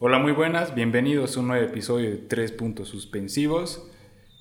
[0.00, 3.84] Hola, muy buenas, bienvenidos a un nuevo episodio de Tres Puntos Suspensivos.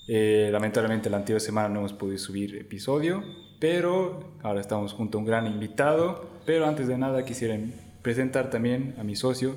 [0.07, 3.23] Eh, lamentablemente la anterior semana no hemos podido subir episodio,
[3.59, 6.29] pero ahora estamos junto a un gran invitado.
[6.45, 7.57] Pero antes de nada quisiera
[8.03, 9.55] presentar también a mi socio.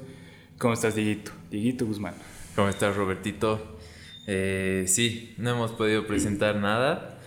[0.56, 1.32] ¿Cómo estás, Dieguito?
[1.50, 2.14] Dieguito Guzmán.
[2.56, 3.60] ¿Cómo estás, Robertito?
[4.26, 7.18] Eh, sí, no hemos podido presentar nada.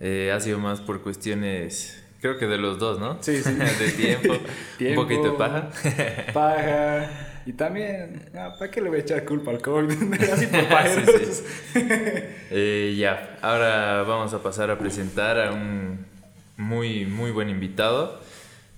[0.00, 3.22] Eh, ha sido más por cuestiones, creo que de los dos, ¿no?
[3.22, 3.52] Sí, sí.
[3.54, 4.32] de tiempo,
[4.80, 5.70] un poquito de paja.
[6.34, 7.35] paja.
[7.46, 10.14] Y también, ¿para qué le voy a echar culpa al COVID?
[10.32, 11.44] Así por pajeros.
[12.50, 16.04] Eh, ya, ahora vamos a pasar a presentar a un
[16.56, 18.20] muy, muy buen invitado,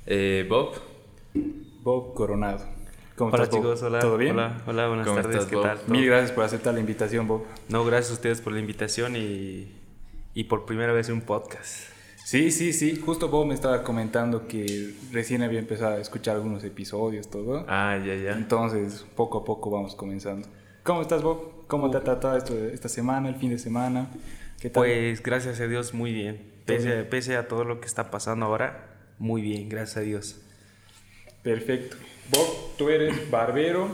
[0.04, 0.74] eh, Bob.
[1.82, 2.66] Bob Coronado.
[3.16, 4.00] ¿Cómo hola estás, chicos, hola.
[4.00, 4.32] ¿Todo bien?
[4.32, 5.78] Hola, hola buenas tardes, ¿qué tal?
[5.86, 7.44] Mil gracias por aceptar la invitación, Bob.
[7.70, 9.72] No, gracias a ustedes por la invitación y,
[10.34, 11.97] y por primera vez en un podcast.
[12.28, 12.94] Sí, sí, sí.
[12.94, 17.64] Justo Bob me estaba comentando que recién había empezado a escuchar algunos episodios, todo.
[17.68, 18.32] Ah, ya, ya.
[18.32, 20.46] Entonces, poco a poco vamos comenzando.
[20.82, 21.66] ¿Cómo estás, Bob?
[21.68, 24.10] ¿Cómo te ha tratado esto, esta semana, el fin de semana?
[24.60, 24.82] ¿Qué tal?
[24.82, 26.52] Pues gracias a Dios, muy bien.
[26.66, 30.38] Pese, pese a todo lo que está pasando ahora, muy bien, gracias a Dios.
[31.42, 31.96] Perfecto.
[32.30, 33.88] Bob, tú eres barbero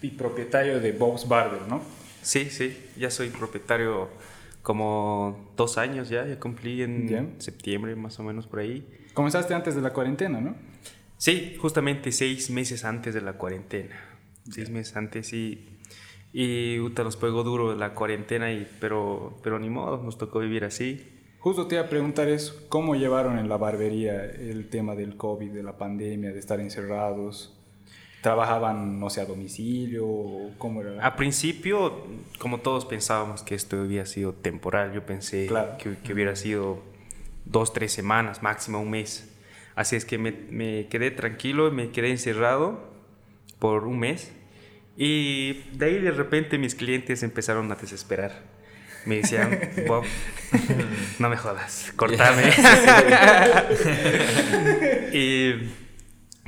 [0.00, 1.82] y propietario de Bob's Barber, ¿no?
[2.22, 4.10] Sí, sí, ya soy propietario
[4.64, 8.84] como dos años ya, ya cumplí en septiembre más o menos por ahí.
[9.12, 10.56] Comenzaste antes de la cuarentena, ¿no?
[11.18, 13.94] Sí, justamente seis meses antes de la cuarentena.
[14.50, 15.68] Seis meses antes y,
[16.32, 21.06] y nos pegó duro la cuarentena, y, pero, pero ni modo, nos tocó vivir así.
[21.40, 25.52] Justo te iba a preguntar eso, ¿cómo llevaron en la barbería el tema del COVID,
[25.52, 27.53] de la pandemia, de estar encerrados?
[28.24, 30.06] ¿Trabajaban, no sé, a domicilio?
[30.56, 31.06] ¿Cómo era?
[31.06, 32.06] A principio,
[32.38, 35.46] como todos pensábamos que esto había sido temporal, yo pensé
[35.78, 36.82] que, que, hubiera sido
[37.44, 39.30] dos, tres semanas, máximo un mes.
[39.74, 42.80] Así es que me, me quedé tranquilo, me quedé encerrado
[43.58, 44.32] por un mes
[44.96, 48.54] y de ahí de repente mis clientes empezaron a desesperar
[49.06, 50.04] me decían, Bob,
[51.18, 52.42] no me jodas, cortame.
[55.12, 55.54] y,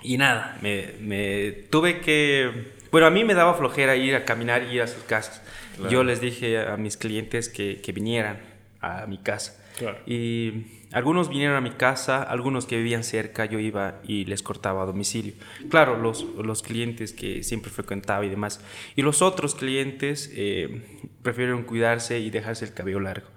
[0.02, 2.74] y, nada, me, me, tuve que...
[2.90, 5.42] Bueno, a mí me daba flojera ir a caminar y ir a sus casas.
[5.90, 8.38] Yo les dije a mis clientes que, que vinieran
[8.80, 9.62] a mi casa.
[10.06, 14.82] Y algunos vinieron a mi casa, algunos que vivían cerca, yo iba y les cortaba
[14.82, 15.34] a domicilio.
[15.68, 18.60] Claro, los, los clientes que siempre frecuentaba y demás.
[18.94, 23.28] Y los otros clientes eh, prefirieron cuidarse y dejarse el cabello largo.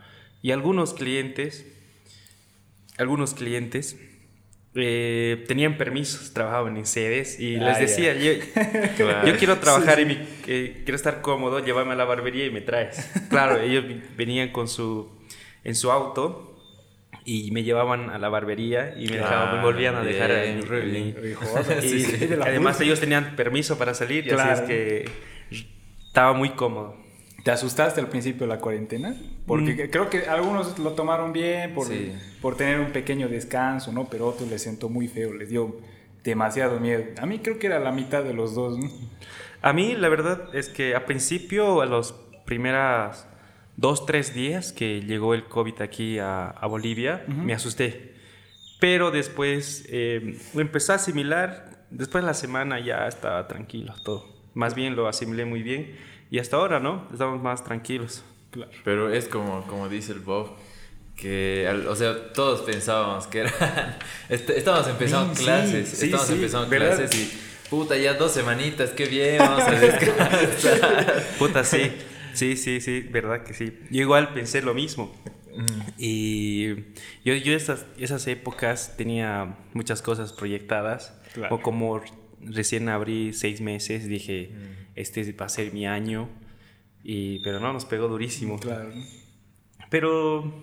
[0.41, 1.65] Y algunos clientes,
[2.97, 3.97] algunos clientes
[4.75, 8.33] eh, tenían permisos, trabajaban en sedes y les decía, yo,
[9.25, 13.11] yo, quiero trabajar y eh, quiero estar cómodo, llévame a la barbería y me traes.
[13.29, 13.83] Claro, ellos
[14.15, 15.09] venían con su,
[15.63, 16.55] en su auto
[17.25, 20.59] y me llevaban a la barbería y me, dejaban, me volvían a dejar en,
[21.83, 25.09] y, además ellos tenían permiso para salir y así es que
[26.07, 27.08] estaba muy cómodo.
[27.43, 29.15] ¿Te asustaste al principio de la cuarentena?
[29.45, 29.89] Porque mm.
[29.89, 31.87] creo que algunos lo tomaron bien por,
[32.41, 34.05] por tener un pequeño descanso, ¿no?
[34.09, 35.77] Pero otros les sentó muy feo, les dio
[36.23, 37.03] demasiado miedo.
[37.19, 38.89] A mí creo que era la mitad de los dos, ¿no?
[39.61, 42.13] A mí la verdad es que a principio, a los
[42.45, 43.27] primeras
[43.75, 48.15] dos, tres días que llegó el COVID aquí a, Bolivia, me asusté.
[48.79, 51.85] Pero después eh, lo empecé a asimilar.
[51.89, 54.25] Después de la semana ya estaba tranquilo todo.
[54.53, 55.95] Más bien lo asimilé muy bien.
[56.31, 57.07] Y hasta ahora, ¿no?
[57.11, 58.23] Estamos más tranquilos.
[58.51, 58.71] Claro.
[58.83, 60.51] Pero es como, como dice el Bob,
[61.15, 63.99] que, o sea, todos pensábamos que era...
[64.29, 67.49] estábamos empezando clases, sí, estábamos empezando clases y...
[67.69, 71.23] Puta, ya dos semanitas, qué bien, vamos a descansar.
[71.37, 71.91] Puta, sí.
[72.33, 73.77] Sí, sí, sí, verdad que sí.
[73.91, 75.13] Yo igual pensé lo mismo.
[75.97, 76.73] Y
[77.23, 81.13] yo, yo esas, esas épocas tenía muchas cosas proyectadas.
[81.51, 82.01] O como
[82.41, 84.51] recién abrí seis meses, dije,
[84.99, 86.29] este va a ser mi año.
[87.03, 88.59] Y, pero no, nos pegó durísimo.
[88.59, 88.91] Claro.
[89.89, 90.53] Pero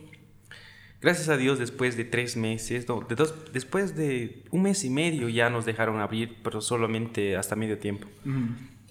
[1.01, 4.91] gracias a Dios, después de tres meses, no, de dos, después de un mes y
[4.91, 8.09] medio ya nos dejaron abrir, pero solamente hasta medio tiempo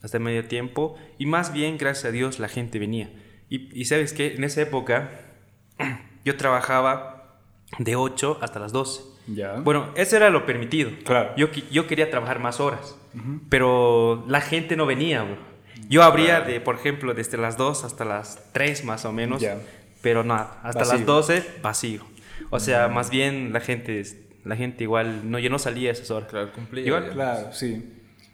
[0.05, 3.09] hasta medio tiempo y más bien, gracias a Dios, la gente venía.
[3.49, 5.09] Y, sabes que en esa época
[6.25, 7.39] yo trabajaba
[7.79, 9.14] de 8 hasta las 12.
[9.27, 9.53] Ya.
[9.53, 10.91] Bueno, eso era lo permitido.
[11.03, 11.33] Claro.
[11.35, 12.97] Yo, yo quería trabajar más horas,
[13.49, 15.25] pero la gente no venía.
[15.89, 19.43] Yo abría, de, por ejemplo, desde las 2 hasta las 3 más o menos,
[20.01, 22.03] pero nada, hasta las 12 vacío.
[22.49, 24.03] O sea, más bien la gente,
[24.43, 26.29] la gente igual, no, yo no salía a esas horas.
[26.29, 26.85] Claro, cumplía.
[26.85, 27.91] Igual, claro, sí.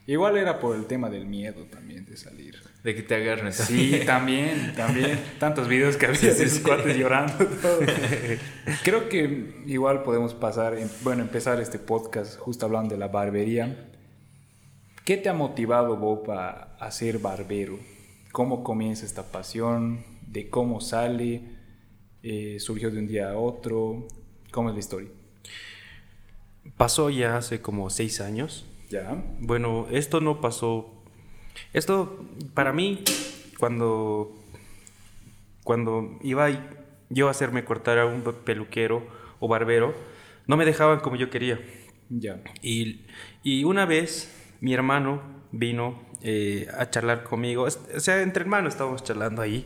[0.07, 2.59] Igual era por el tema del miedo también de salir.
[2.83, 3.53] De que te agarren.
[3.53, 5.19] Sí, también, también.
[5.39, 7.33] Tantos videos que había de sus cuates llorando.
[7.61, 7.79] Todo.
[8.83, 13.87] Creo que igual podemos pasar, bueno, empezar este podcast justo hablando de la barbería.
[15.05, 17.79] ¿Qué te ha motivado, Bob, a, ser barbero?
[18.31, 20.03] ¿Cómo comienza esta pasión?
[20.27, 21.41] ¿De cómo sale?
[22.23, 24.07] Eh, ¿Surgió de un día a otro?
[24.51, 25.09] ¿Cómo es la historia?
[26.77, 28.65] Pasó ya hace como seis años.
[28.89, 29.23] Ya.
[29.39, 31.00] Bueno, esto no pasó.
[31.73, 33.03] Esto, para mí,
[33.57, 34.35] cuando,
[35.63, 36.49] cuando iba
[37.09, 39.07] yo a hacerme cortar a un peluquero
[39.39, 39.93] o barbero,
[40.47, 41.59] no me dejaban como yo quería.
[42.09, 42.41] Ya.
[42.61, 43.05] Y,
[43.43, 45.21] y una vez mi hermano
[45.51, 49.65] vino eh, a charlar conmigo, o sea, entre hermanos estábamos charlando ahí,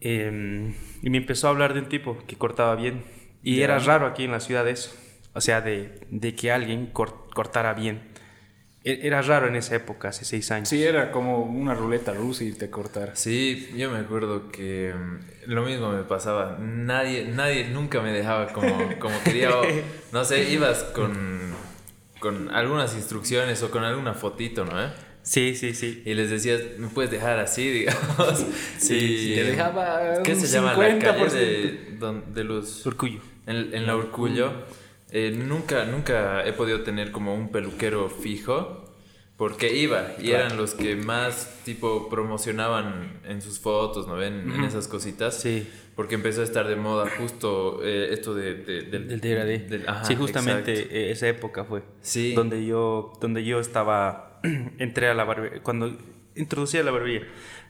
[0.00, 3.02] em, y me empezó a hablar de un tipo que cortaba bien.
[3.42, 4.96] Y era raro aquí en la ciudad eso,
[5.34, 8.13] o sea, de, de que alguien cortara bien.
[8.84, 10.68] E, era raro en esa época, hace seis años.
[10.68, 13.12] Sí, era como una ruleta rusa irte a cortar.
[13.14, 16.58] Sí, yo me acuerdo que mm, lo mismo me pasaba.
[16.60, 19.50] Nadie, nadie nunca me dejaba como, como quería.
[20.12, 21.54] no sé, ibas con
[22.24, 24.72] con algunas instrucciones o con alguna fotito, ¿no?
[25.22, 26.02] Sí, sí, sí.
[26.06, 28.46] Y les decías, me puedes dejar así, digamos.
[28.78, 30.22] Sí, te dejaba.
[30.22, 32.86] ¿Qué se llama la calle de, de los.
[32.86, 33.20] Urcullo.
[33.46, 34.52] En, en la Urcullo.
[35.14, 38.80] Eh, nunca, nunca he podido tener como un peluquero fijo.
[39.36, 44.48] Porque iba y eran los que más tipo promocionaban en sus fotos, ¿no ven?
[44.52, 45.36] En esas cositas.
[45.40, 45.68] Sí.
[45.96, 49.66] Porque empezó a estar de moda justo eh, esto de, del, del degradé.
[50.04, 51.82] sí, justamente eh, esa época fue.
[52.00, 52.32] Sí.
[52.34, 54.40] Donde yo, donde yo estaba,
[54.78, 55.96] entré a la barbería, cuando
[56.36, 57.22] introducí a la barbería.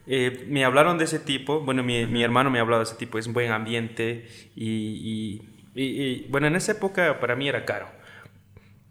[0.07, 3.19] Eh, me hablaron de ese tipo, bueno, mi, mi, hermano me hablado de ese tipo,
[3.19, 7.87] es un buen ambiente y, y, y, bueno, en esa época para mí era caro.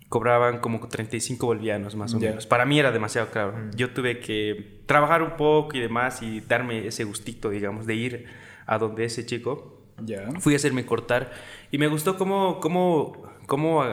[0.09, 2.45] Cobraban como 35 bolivianos más o menos.
[2.45, 3.56] Para mí era demasiado caro.
[3.75, 8.25] Yo tuve que trabajar un poco y demás y darme ese gustito, digamos, de ir
[8.65, 9.81] a donde ese chico.
[10.03, 10.30] Ya.
[10.39, 11.31] Fui a hacerme cortar
[11.71, 13.83] y me gustó cómo, cómo, cómo,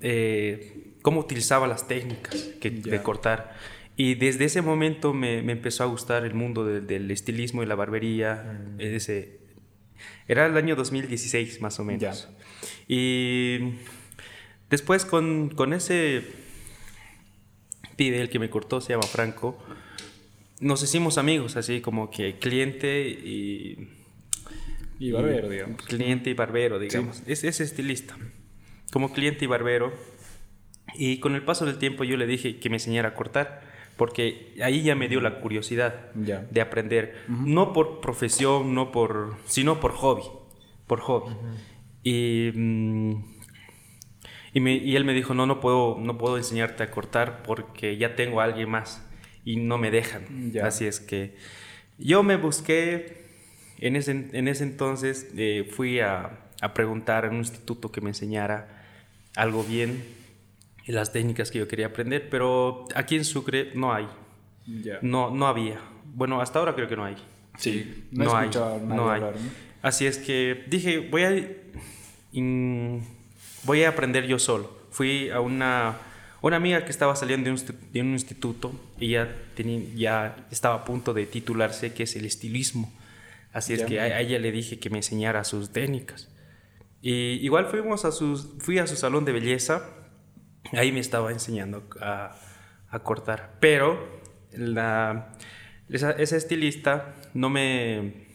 [0.00, 3.54] eh, cómo utilizaba las técnicas que, de cortar.
[3.96, 7.74] Y desde ese momento me, me empezó a gustar el mundo del estilismo y la
[7.74, 8.60] barbería.
[8.76, 8.80] Mm.
[8.80, 9.45] Ese,
[10.28, 12.28] era el año 2016 más o menos.
[12.88, 13.74] Y
[14.70, 16.24] después con, con ese
[17.96, 19.58] pibe, el que me cortó, se llama Franco,
[20.60, 23.96] nos hicimos amigos, así como que cliente y
[24.98, 25.82] y barbero, digamos.
[25.82, 27.22] Cliente y barbero, digamos.
[27.26, 28.16] Es, es estilista.
[28.92, 29.92] Como cliente y barbero.
[30.94, 33.62] Y con el paso del tiempo yo le dije que me enseñara a cortar,
[33.96, 39.80] porque ahí ya me dio la curiosidad de aprender, no por profesión, no por, sino
[39.80, 40.24] por hobby,
[40.86, 41.34] por hobby.
[42.02, 43.24] Y, mm,
[44.52, 47.96] y, me, y, él me dijo, no, no puedo, no puedo enseñarte a cortar porque
[47.96, 49.04] ya tengo a alguien más
[49.44, 50.52] y no me dejan.
[50.62, 51.36] Así es que
[51.98, 53.24] yo me busqué
[53.78, 58.10] en ese, en ese entonces eh, fui a, a, preguntar en un instituto que me
[58.10, 58.84] enseñara
[59.34, 60.02] algo bien
[60.86, 64.06] y las técnicas que yo quería aprender, pero aquí en Sucre no hay.
[65.02, 65.80] No, no había.
[66.14, 67.16] Bueno, hasta ahora creo que no hay.
[67.58, 68.50] Sí, no, hay.
[68.86, 69.22] No hay.
[69.82, 71.46] Así es que dije, voy a,
[73.64, 74.76] voy a aprender yo solo.
[74.90, 75.96] Fui a una,
[76.40, 80.76] una amiga que estaba saliendo de un, de un instituto y ya, tenía, ya estaba
[80.76, 82.92] a punto de titularse, que es el estilismo.
[83.52, 86.28] Así es que a, ella le dije que me enseñara sus técnicas.
[87.02, 89.82] Y igual fuimos a sus, fui a su salón de belleza,
[90.72, 92.36] ahí me estaba enseñando a,
[92.88, 93.52] a cortar.
[93.60, 94.20] Pero
[94.52, 95.32] la,
[95.88, 98.26] esa, esa, estilista no me...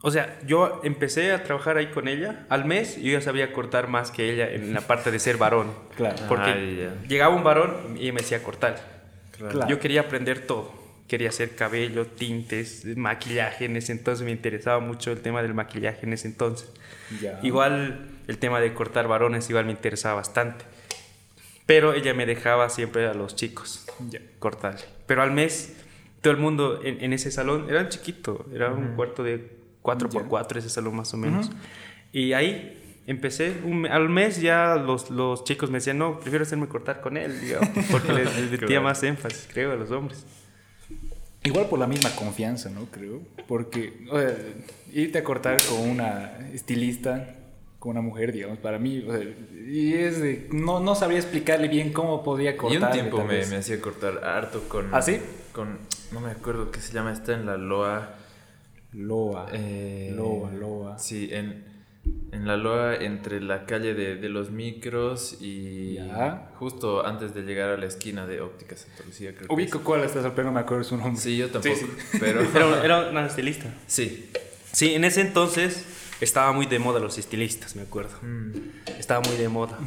[0.00, 2.46] O sea, yo empecé a trabajar ahí con ella.
[2.48, 5.72] Al mes yo ya sabía cortar más que ella en la parte de ser varón.
[5.96, 6.16] Claro.
[6.28, 8.78] Porque llegaba un varón y me decía cortar.
[9.36, 9.68] Claro.
[9.68, 13.64] Yo quería aprender todo quería hacer cabello, tintes, maquillaje.
[13.64, 16.70] En ese entonces me interesaba mucho el tema del maquillaje en ese entonces.
[17.42, 20.64] Igual el tema de cortar varones igual me interesaba bastante.
[21.66, 23.86] Pero ella me dejaba siempre a los chicos
[24.38, 24.84] cortarle.
[25.06, 25.74] Pero al mes
[26.20, 30.96] todo el mundo en, ese salón era chiquito, era un cuarto de 4x4 ese salón
[30.96, 31.50] más o menos.
[32.12, 33.54] Y ahí empecé,
[33.90, 37.34] al mes ya los, los, chicos me decían, no, prefiero hacerme cortar con él,
[37.90, 40.24] porque les, les metía más énfasis, creo, a los hombres.
[41.44, 42.86] Igual por la misma confianza, ¿no?
[42.86, 43.22] Creo.
[43.46, 44.36] Porque o sea,
[44.92, 47.37] irte a cortar con una estilista,
[47.78, 49.24] con una mujer, digamos, para mí, o sea,
[49.66, 52.80] y es de, no, no sabría explicarle bien cómo podía cortar.
[52.80, 54.92] Y un tiempo me, me, hacía cortar harto con...
[54.92, 55.20] ¿Ah, sí?
[55.52, 55.78] Con,
[56.12, 58.14] no me acuerdo qué se llama, está en la Loa.
[58.92, 59.48] Loa.
[59.52, 60.98] Eh, Loa, Loa.
[60.98, 61.68] Sí, en
[62.32, 65.98] en la loa entre la calle de, de los micros y
[66.58, 69.34] justo antes de llegar a la esquina de Óptica Santa Lucía.
[69.34, 71.20] Creo Ubico cuál estás, pero no me acuerdo su nombre.
[71.20, 71.86] Sí, yo tampoco.
[72.20, 72.42] Pero...
[72.84, 73.72] era, una estilista.
[73.86, 74.30] Sí.
[74.72, 75.86] Sí, en ese entonces
[76.20, 78.16] estaba muy de moda los estilistas, me acuerdo.
[78.22, 78.52] Mm.
[78.98, 79.78] Estaba muy de moda.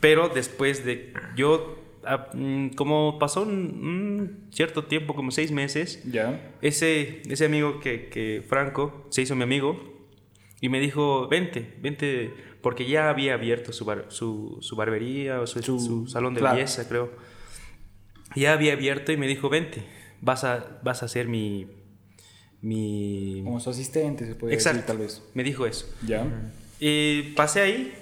[0.00, 1.12] pero después de...
[1.36, 6.54] Yo ah, mm, como pasó un, cierto tiempo, como seis meses, ya.
[6.62, 9.90] ese, ese amigo que, que Franco se hizo mi amigo
[10.60, 15.62] y me dijo, vente, vente, porque ya había abierto su, su, su, barbería o su,
[15.62, 17.10] su salón de belleza, creo.
[18.36, 19.84] Ya había abierto y me dijo, vente,
[20.20, 21.66] vas a, vas a ser mi...
[22.62, 23.40] mi...
[23.44, 25.22] Como su asistente, se puede decir, tal vez.
[25.34, 25.86] Me dijo eso.
[26.06, 26.26] Ya.
[26.78, 27.94] Y pasé ahí,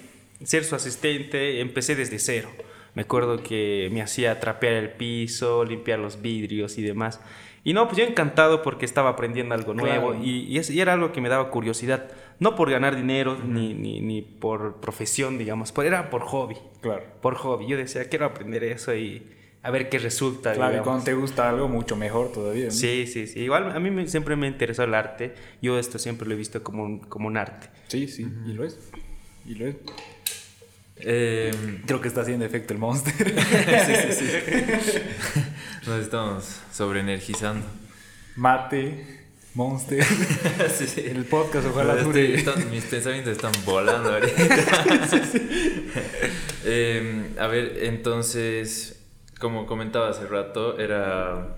[0.43, 2.49] ser su asistente, empecé desde cero.
[2.95, 7.19] Me acuerdo que me hacía trapear el piso, limpiar los vidrios y demás.
[7.63, 11.21] Y no, pues yo encantado porque estaba aprendiendo algo nuevo y, y, era algo que
[11.21, 12.09] me daba curiosidad.
[12.39, 16.55] No por ganar dinero ni, ni, ni, por profesión, digamos, pero era por hobby.
[16.81, 17.03] Claro.
[17.21, 17.67] Por hobby.
[17.67, 19.23] Yo decía, quiero aprender eso y
[19.61, 20.53] a ver qué resulta.
[20.53, 22.71] Claro, y cuando te gusta algo, mucho mejor todavía.
[22.71, 23.39] Sí, sí, sí.
[23.39, 25.35] Igual a mí siempre me interesó el arte.
[25.61, 27.69] Yo esto siempre lo he visto como un, como un arte.
[27.87, 28.77] Sí, sí, y lo es.
[29.45, 29.75] Y lo es.
[31.01, 31.51] Eh,
[31.85, 33.13] creo que está haciendo efecto el monster.
[33.85, 34.99] sí, sí, sí.
[35.87, 37.65] Nos estamos sobreenergizando.
[38.35, 39.05] Mate,
[39.53, 40.03] monster.
[40.77, 41.01] sí, sí.
[41.05, 41.95] El podcast, ojalá
[42.71, 44.47] Mis pensamientos están volando ahorita.
[46.65, 48.98] eh, a ver, entonces,
[49.39, 51.55] como comentaba hace rato, era.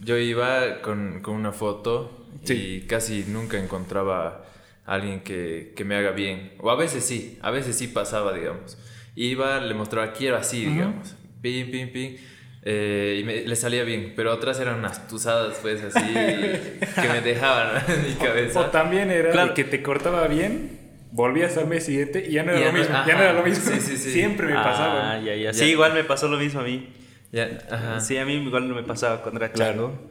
[0.00, 4.44] Yo iba con, con una foto y casi nunca encontraba
[4.86, 6.52] alguien que, que, me haga bien.
[6.60, 8.78] O a veces sí, a veces sí pasaba, digamos.
[9.16, 11.16] Iba, le mostraba, quiero así, digamos.
[11.42, 12.16] Pim, pim, pim.
[12.62, 17.20] Eh, y me, le salía bien, pero otras eran unas tusadas, pues así, que me
[17.20, 18.60] dejaban en mi cabeza.
[18.60, 20.77] O, también era que te cortaba bien,
[21.10, 23.64] volvías al mes siguiente y ya no era, lo, mismo, ya no era lo mismo.
[23.64, 24.10] Sí, sí, sí.
[24.12, 25.12] Siempre me pasaba.
[25.12, 25.52] Ah, ya, ya.
[25.52, 26.88] Sí, igual me pasó lo mismo a mí.
[27.32, 28.00] Ya, ajá.
[28.00, 30.08] Sí, a mí igual no me pasaba cuando era claro.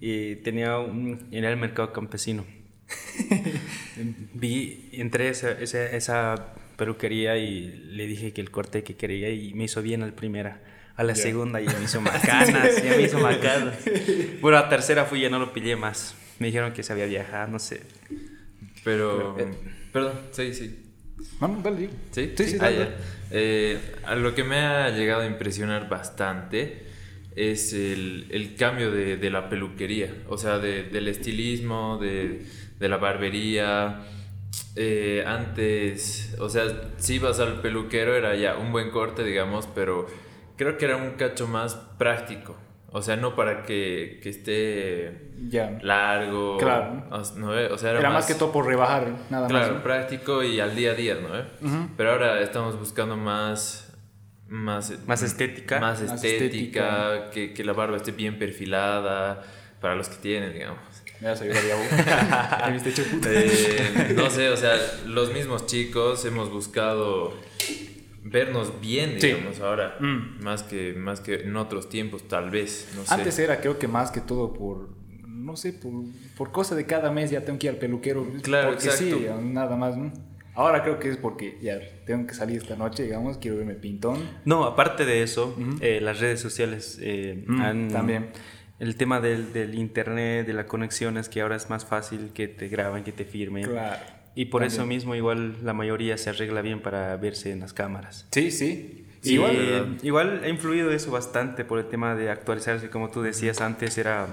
[0.00, 2.46] Y tenía un, en el mercado campesino.
[4.34, 9.52] Vi, entré a esa, esa, peluquería y le dije que el corte que quería y
[9.52, 10.62] me hizo bien al primera.
[10.96, 13.76] A la segunda ya me hizo macanas, ya me hizo macanas.
[14.40, 16.14] Bueno, a la tercera fui ya no lo pillé más.
[16.38, 17.82] Me dijeron que se había viajado, no sé.
[18.82, 19.50] Pero, eh,
[19.92, 20.86] perdón, sí, sí.
[21.38, 21.90] Vamos, dale.
[22.10, 22.56] Sí, sí, sí.
[22.60, 22.70] Ah,
[23.30, 26.86] eh, a lo que me ha llegado a impresionar bastante
[27.36, 32.44] es el, el cambio de, de, la peluquería, o sea, de, del estilismo, de,
[32.78, 34.00] de la barbería.
[34.76, 36.64] Eh, antes, o sea,
[36.96, 40.06] si ibas al peluquero era ya un buen corte, digamos, pero
[40.56, 42.56] creo que era un cacho más práctico.
[42.92, 45.78] O sea, no para que, que esté ya.
[45.82, 46.58] largo.
[46.58, 47.04] Claro.
[47.10, 49.50] O, sea, era, más, que todo por rebajar, nada más.
[49.50, 51.88] Claro, práctico y al día a día, ¿no?
[51.96, 53.86] Pero ahora estamos buscando más.
[54.48, 55.78] Más, más estética.
[55.78, 59.42] Más estética, Que, que la barba esté bien perfilada
[59.80, 60.80] para los que tienen, digamos.
[61.20, 61.62] Me vas a ayudar
[63.26, 64.74] eh, no sé, o sea,
[65.06, 67.34] los mismos chicos hemos buscado
[68.30, 69.96] vernos bien, digamos, ahora.
[70.00, 70.42] Mm.
[70.42, 72.92] Más, que, más que en otros tiempos, tal vez.
[72.96, 73.14] No sé.
[73.14, 74.88] Antes era, creo que más que todo por.
[75.26, 75.92] No sé, por,
[76.36, 78.26] por cosa de cada mes ya tengo que ir al peluquero.
[78.42, 79.96] Claro, porque sí, nada más.
[80.54, 84.18] Ahora creo que es porque ya tengo que salir esta noche, digamos, quiero verme pintón.
[84.44, 88.30] No, aparte de eso, eh, las redes sociales eh, mm, han, también
[88.78, 92.48] el tema del, del, internet, de la conexión, es que ahora es más fácil que
[92.48, 93.64] te graben, que te firmen.
[93.64, 94.19] Claro.
[94.34, 98.26] Y por eso mismo igual la mayoría se arregla bien para verse en las cámaras.
[98.30, 99.06] Sí, sí.
[99.22, 103.98] igual, igual ha influido eso bastante por el tema de actualizarse, como tú decías, antes
[103.98, 104.28] era,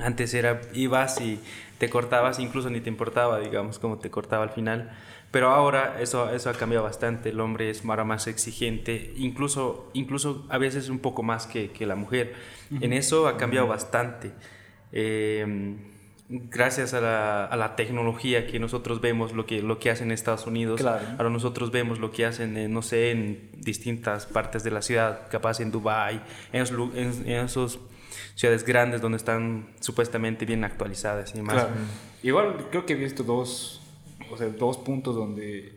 [0.00, 1.38] antes era, ibas y
[1.78, 4.90] te cortabas, incluso ni te importaba, digamos, como te cortaba al final.
[5.30, 10.46] Pero ahora eso, eso ha cambiado bastante, el hombre es ahora más exigente, incluso, incluso
[10.48, 12.34] a veces un poco más que, que la mujer.
[12.80, 14.32] En eso ha cambiado bastante.
[14.92, 15.76] Eh,
[16.28, 20.12] gracias a la, a la, tecnología que nosotros vemos lo que, lo que hacen en
[20.12, 24.82] Estados Unidos, ahora nosotros vemos lo que hacen, no sé, en distintas partes de la
[24.82, 27.78] ciudad, capaz en Dubai, en, en, en esos
[28.34, 31.66] ciudades grandes donde están supuestamente bien actualizadas y demás.
[32.22, 33.82] Igual creo que he visto dos
[34.30, 35.72] o sea, dos puntos donde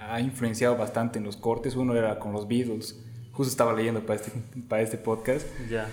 [0.00, 1.76] ha influenciado bastante en los cortes.
[1.76, 3.00] Uno era con los Beatles.
[3.32, 4.32] Justo estaba leyendo para este,
[4.68, 5.46] para este podcast.
[5.68, 5.88] Ya.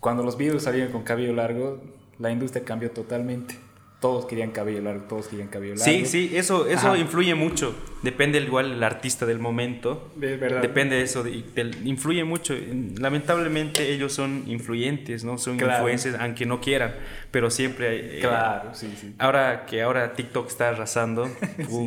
[0.00, 1.80] Cuando los Beatles salieron con cabello largo,
[2.18, 3.56] la industria cambió totalmente.
[4.00, 5.84] Todos querían cabello largo, todos querían cabello largo.
[5.86, 7.74] Sí, sí, eso, eso influye mucho.
[8.02, 10.12] Depende igual el artista del momento.
[10.20, 10.60] Es verdad.
[10.60, 12.54] Depende de eso, influye mucho.
[12.98, 15.38] Lamentablemente ellos son influyentes, ¿no?
[15.38, 16.94] Son influencers, aunque no quieran,
[17.30, 18.18] pero siempre...
[18.18, 19.14] Eh, claro, sí, sí.
[19.18, 21.26] Ahora que ahora TikTok está arrasando,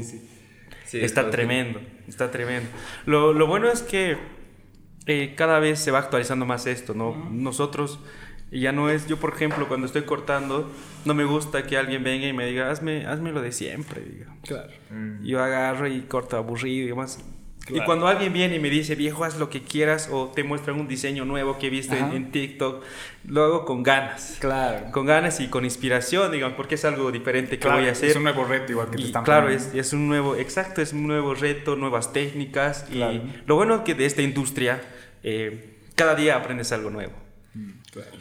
[0.04, 0.22] sí,
[0.86, 1.00] sí.
[1.00, 2.68] está tremendo, está tremendo.
[3.06, 4.18] Lo, lo, bueno es que
[5.06, 7.30] eh, cada vez se va actualizando más esto, ¿no?
[7.30, 8.00] Nosotros
[8.52, 10.72] y ya no es, yo por ejemplo, cuando estoy cortando,
[11.06, 14.34] no me gusta que alguien venga y me diga, hazme, hazme lo de siempre, diga.
[14.44, 14.72] Claro.
[14.90, 15.26] Mm.
[15.26, 17.20] Yo agarro y corto aburrido y demás.
[17.70, 20.80] Y cuando alguien viene y me dice, viejo, haz lo que quieras, o te muestran
[20.80, 22.84] un diseño nuevo que he visto en, TikTok,
[23.26, 24.38] lo hago con ganas.
[24.40, 24.92] Claro.
[24.92, 28.12] Con ganas y con inspiración, digamos, porque es algo diferente que voy a hacer.
[28.12, 30.94] Es un nuevo reto igual que te están Claro, es, es, un nuevo, exacto, es
[30.94, 32.86] un nuevo reto, nuevas técnicas.
[32.90, 33.00] Y
[33.46, 34.82] lo bueno es que de esta industria,
[35.24, 37.14] eh, cada día aprendes algo nuevo.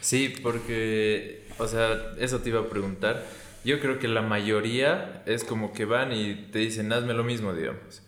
[0.01, 3.25] Sí, porque, o sea, eso te iba a preguntar.
[3.63, 7.53] Yo creo que la mayoría es como que van y te dicen, hazme lo mismo,
[7.53, 8.03] digamos.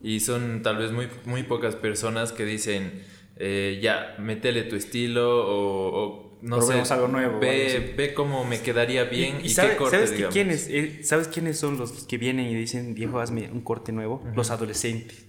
[0.00, 3.02] Y son tal vez muy, muy pocas personas que dicen,
[3.36, 7.40] eh, ya, métele tu estilo o, no sé, algo nuevo.
[7.40, 11.58] Ve, ve, cómo me quedaría bien y, sabe, qué corte, ¿sabes, quiénes, eh, ¿Sabes quiénes
[11.58, 14.22] son los que vienen y dicen, viejo, hazme un corte nuevo?
[14.34, 15.26] Los adolescentes.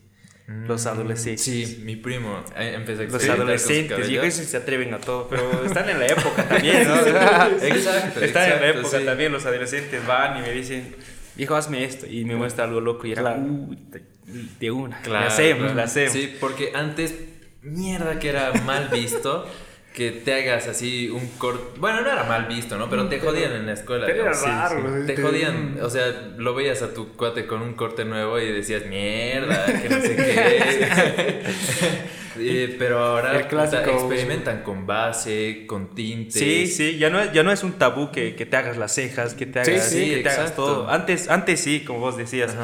[0.48, 1.42] Los mm, adolescentes.
[1.42, 5.90] Sí, mi primo empezó a Los adolescentes, y ellos se atreven a todo, pero están
[5.90, 6.96] en la época también, ¿no?
[7.62, 8.20] exacto.
[8.22, 10.96] Están en la época también, los adolescentes van y me dicen,
[11.36, 13.38] viejo, hazme esto, y me muestra algo loco y era,
[14.60, 15.02] de una.
[15.02, 16.14] Claro, la hacemos, la hacemos.
[16.14, 17.16] Sí, porque antes,
[17.62, 19.46] mierda que era mal visto.
[19.96, 21.80] que te hagas así un corte.
[21.80, 22.90] Bueno, no era mal visto, ¿no?
[22.90, 24.08] Pero te jodían en la escuela.
[24.08, 25.06] Era raro.
[25.06, 25.78] Te jodían.
[25.82, 29.90] O sea, lo veías a tu cuate con un corte nuevo y decías, mierda, que
[29.90, 30.16] no sé
[31.46, 31.46] qué.
[32.38, 36.34] Eh, pero ahora experimentan con base, con tintes.
[36.34, 38.94] Sí, sí, ya no es, ya no es un tabú que, que te hagas las
[38.94, 40.90] cejas, que te hagas, sí, que te hagas todo.
[40.90, 42.56] Antes, antes sí, como vos decías.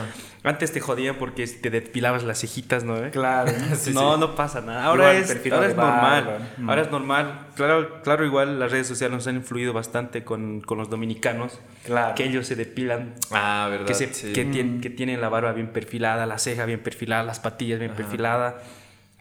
[0.44, 3.12] Antes te jodían porque te depilabas las cejitas, ¿no?
[3.12, 3.52] Claro.
[3.94, 4.86] no, no pasa nada.
[4.86, 6.50] Ahora es, ahora es normal.
[6.68, 7.48] Ahora es normal.
[7.56, 11.60] Claro, claro, igual las redes sociales nos han influido bastante con, con los dominicanos.
[11.86, 12.16] Claro.
[12.16, 13.14] Que ellos se depilan.
[13.30, 13.86] Ah, verdad.
[13.86, 17.80] Que, que, tienen, que, tienen, la barba bien perfilada, la ceja bien perfilada, las patillas
[17.80, 18.56] bien perfiladas,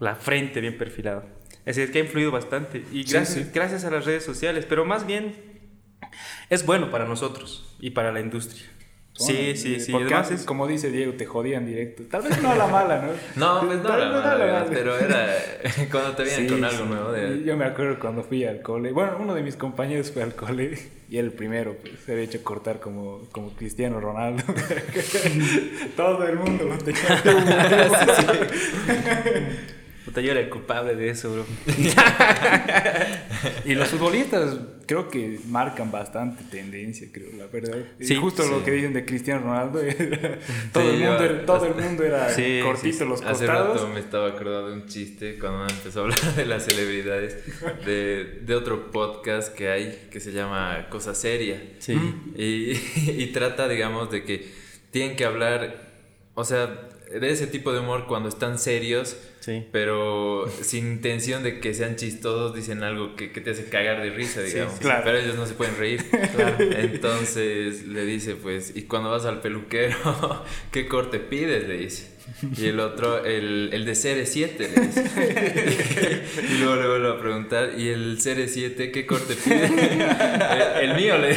[0.00, 1.24] la frente bien perfilada.
[1.64, 2.84] Es decir, que ha influido bastante.
[2.90, 4.66] Y gracias, gracias a las redes sociales.
[4.68, 5.34] Pero más bien
[6.48, 8.64] es bueno para nosotros y para la industria.
[9.14, 9.92] Sí, sí, sí.
[9.92, 12.04] Porque antes, como dice Diego, te jodían directo.
[12.04, 13.12] Tal vez no a la mala, ¿no?
[13.60, 15.36] no, pues no, a la mala, pero era
[15.90, 17.14] cuando te veían con algo nuevo.
[17.44, 18.92] Yo me acuerdo cuando fui al cole.
[18.92, 20.78] Bueno, uno de mis compañeros fue al cole
[21.10, 24.42] y el primero pues, se había hecho cortar como, como Cristiano Ronaldo.
[25.96, 27.22] Todo el mundo lo tenía.
[30.10, 31.46] Puta, yo era el culpable de eso, bro.
[33.64, 37.78] y los futbolistas creo que marcan bastante tendencia, creo, la verdad.
[38.00, 39.78] Sí, justo lo que dicen de Cristiano Ronaldo,
[40.72, 42.26] todo, el mundo era, todo el mundo era
[42.64, 43.40] cortito los costados.
[43.40, 47.36] Hace rato me estaba acordando de un chiste cuando empezó a hablar de las celebridades,
[47.86, 51.62] de, de otro podcast que hay que se llama Cosa Seria.
[51.78, 51.94] Sí.
[52.36, 52.72] Y,
[53.12, 54.50] y trata, digamos, de que
[54.90, 55.76] tienen que hablar,
[56.34, 59.16] o sea, de ese tipo de humor cuando están serios,
[59.72, 64.42] pero sin intención de que sean chistosos, dicen algo que, te hace cagar de risa,
[64.42, 64.74] digamos.
[64.80, 66.04] Pero ellos no se pueden reír.
[66.58, 71.66] Entonces le dice, pues, y cuando vas al peluquero, ¿qué corte pides?
[71.66, 72.20] Le dice.
[72.56, 76.22] Y el otro, el, el de Serie 7, le dice.
[76.50, 79.66] y luego le vuelvo a preguntar, ¿y el Serie 7 qué corte pide?
[80.80, 81.36] el, mío, le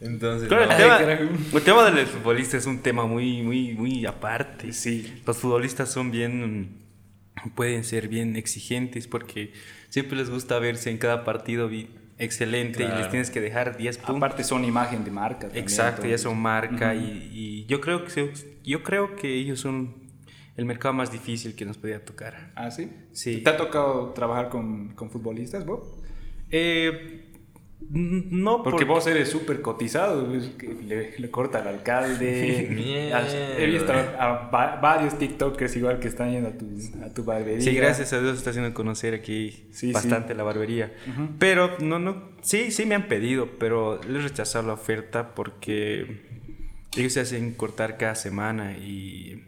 [0.00, 4.72] Entonces, claro, el, tema, el, tema, del futbolista es un tema muy, muy, muy aparte.
[4.72, 5.20] Sí.
[5.26, 6.78] Los futbolistas son bien,
[7.54, 9.52] pueden ser bien exigentes porque
[9.88, 11.70] siempre les gusta verse en cada partido
[12.18, 14.16] excelente y les tienes que dejar 10 puntos.
[14.16, 15.48] Aparte son imagen de marca.
[15.54, 19.94] Exacto, ya son marca y, yo, creo que yo creo que ellos son
[20.56, 22.52] el mercado más difícil que nos podía tocar.
[22.54, 22.90] ¿Ah, sí?
[23.12, 23.38] Sí.
[23.38, 25.84] ¿Te ha tocado trabajar con, con futbolistas, Bob?
[26.50, 27.29] Eh,
[27.88, 30.28] no, porque, vos eres súper cotizado.
[30.86, 32.68] Le, le, corta al alcalde.
[33.58, 36.66] He visto a, varios TikTokers igual que están yendo a tu,
[37.04, 37.60] a tu barbería.
[37.60, 40.92] Sí, gracias a Dios está haciendo conocer aquí bastante la barbería.
[41.38, 46.28] Pero no, no, sí, sí me han pedido, pero les he rechazado la oferta porque
[46.96, 49.42] ellos se hacen cortar cada semana y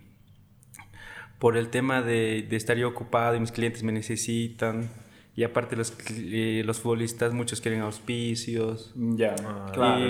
[1.39, 4.91] por el tema de, de estar yo ocupado y mis clientes me necesitan
[5.35, 8.93] y aparte los, eh, los futbolistas, muchos quieren auspicios.
[8.95, 10.07] Ya, ah, claro,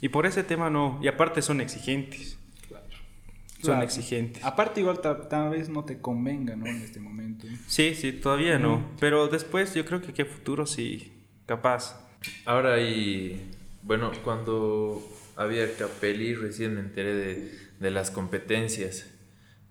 [0.00, 0.98] y, por ese tema no.
[1.02, 2.38] Y aparte son exigentes.
[2.68, 2.86] Claro.
[3.62, 4.44] Son exigentes.
[4.44, 6.66] Aparte igual tal, vez no te convenga, ¿no?
[6.66, 7.46] En este momento.
[7.66, 8.90] Sí, sí, todavía no.
[9.00, 11.12] Pero después yo creo que qué futuro sí,
[11.46, 12.04] capaz.
[12.44, 13.50] Ahora y
[13.82, 15.00] bueno, cuando
[15.36, 19.06] había Capelli recién me enteré de, de las competencias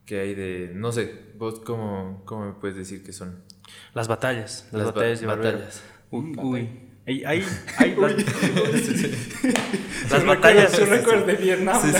[0.07, 3.43] que hay de, no sé, vos cómo, cómo me puedes decir que son.
[3.97, 4.69] Las batallas.
[4.71, 5.83] Las, batallas de batallas.
[6.11, 6.69] Uy, uy.
[7.07, 7.43] Hay, hay,
[7.79, 7.95] hay
[10.11, 10.77] las, batallas.
[10.77, 11.81] de Vietnam.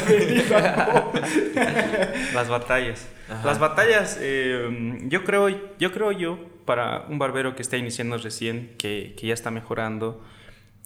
[2.35, 3.07] las batallas.
[3.43, 8.75] Las batallas, eh, yo creo, yo creo yo, para un barbero que está iniciando recién,
[8.77, 10.23] que, que ya está mejorando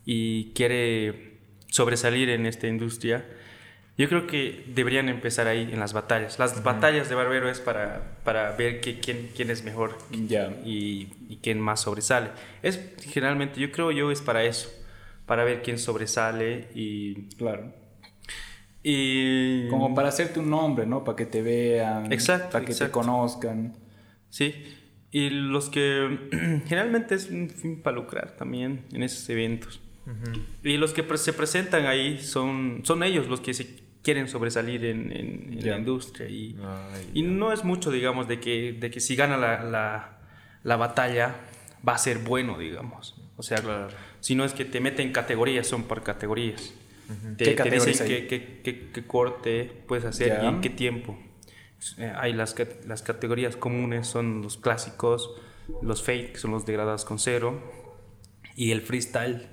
[0.06, 3.26] y quiere sobresalir en esta industria,
[3.98, 6.40] Yo creo que deberían empezar ahí en las batallas.
[6.40, 11.40] Las batallas de barbero es para, para ver que, quién, quién es mejor y, y,
[11.42, 12.30] quién más sobresale.
[12.64, 14.70] Es generalmente, yo creo yo, es para eso,
[15.26, 17.28] para ver quién sobresale y...
[17.36, 17.74] Claro.
[18.82, 19.68] Y...
[19.68, 21.04] Como para hacerte un nombre, ¿no?
[21.04, 23.76] Para que te vean, exacto, para que te conozcan.
[24.30, 24.56] Sí,
[25.12, 26.18] y los que
[26.66, 29.82] generalmente es un fin para lucrar también en esos eventos.
[30.64, 35.12] Y los que se presentan ahí son, son ellos los que se quieren sobresalir en,
[35.12, 36.28] en, la industria.
[36.28, 36.58] Y,
[37.14, 40.20] y no es mucho, digamos, de que, de que si gana la, la,
[40.64, 41.36] la batalla
[41.88, 43.16] va a ser bueno, digamos.
[43.38, 43.88] O sea,
[44.20, 46.74] si no es que te meten categorías, son por categorías.
[47.38, 51.18] te, te, dicen qué, corte puedes hacer y en qué tiempo.
[51.98, 55.32] Eh, hay las, las categorías comunes, son los clásicos,
[55.82, 57.60] los fake, son los degradados con cero,
[58.56, 59.48] y el freestyle,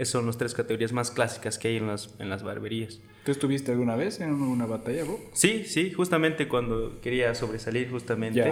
[0.00, 3.02] esas son las tres categorías más clásicas que hay en las, en las barberías.
[3.22, 5.20] ¿Tú estuviste alguna vez en una batalla, bro?
[5.34, 8.50] Sí, sí, justamente cuando quería sobresalir, justamente.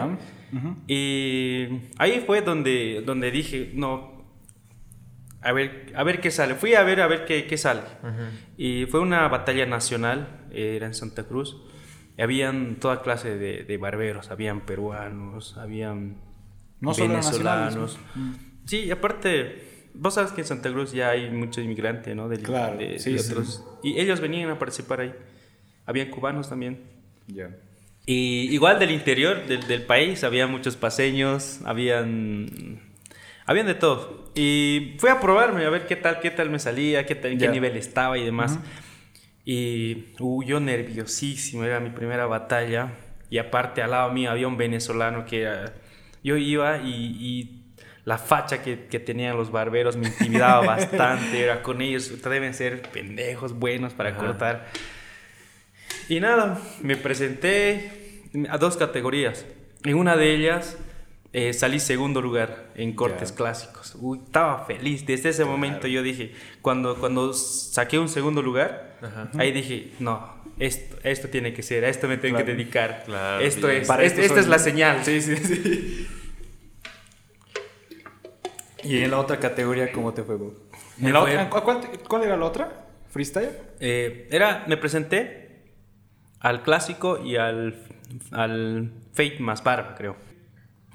[0.86, 4.26] Y ahí fue donde, donde dije, no,
[5.40, 6.54] a ver, a ver qué sale.
[6.54, 7.80] Fui a ver a ver qué, qué sale.
[8.58, 11.56] Y fue una batalla nacional, era en Santa Cruz.
[12.18, 16.18] Y habían toda clase de, de barberos, habían peruanos, habían
[16.80, 17.98] no venezolanos.
[18.14, 18.32] Mm.
[18.66, 19.67] Sí, y aparte
[19.98, 22.28] vos sabes que en Santa Cruz ya hay muchos inmigrantes, ¿no?
[22.30, 23.64] claro, sí, otros.
[23.82, 25.14] Y ellos venían a participar ahí.
[25.86, 26.82] Habían cubanos también.
[27.26, 27.50] Ya.
[28.06, 32.80] Y igual del interior del, del, país, había muchos paseños, habían...
[33.44, 34.30] Habían de todo.
[34.34, 37.38] Y fui a probarme, a ver qué tal, qué tal me salía, qué tal, en
[37.38, 38.58] qué nivel estaba y demás.
[39.44, 42.92] Y uh, yo nerviosísimo, era mi primera batalla.
[43.30, 45.48] Y aparte al lado mío había un venezolano que
[46.22, 47.57] yo iba y, y
[48.08, 51.42] la facha que, que, tenían los barberos me intimidaba bastante.
[51.42, 54.68] Era con ellos, deben ser pendejos buenos para cortar.
[56.08, 59.44] Y nada, me presenté a dos categorías.
[59.84, 60.78] En una de ellas
[61.34, 63.94] eh, salí segundo lugar en cortes clásicos.
[64.00, 65.04] Uy, estaba feliz.
[65.04, 68.96] Desde ese momento yo dije, cuando, cuando saqué un segundo lugar,
[69.36, 73.04] ahí dije, no, esto, esto tiene que ser, a esto me tengo que dedicar.
[73.42, 75.04] esto es, esta es la señal.
[75.04, 76.08] Sí, sí, sí.
[78.84, 80.36] ¿Y en la otra categoría cómo te fue,
[81.00, 82.86] ¿En la otra, ¿cuál, era la otra?
[83.10, 83.50] ¿Freestyle?
[83.80, 85.64] Eh, era, me presenté
[86.40, 87.82] al clásico y al,
[88.30, 90.16] al Fate más barba, creo.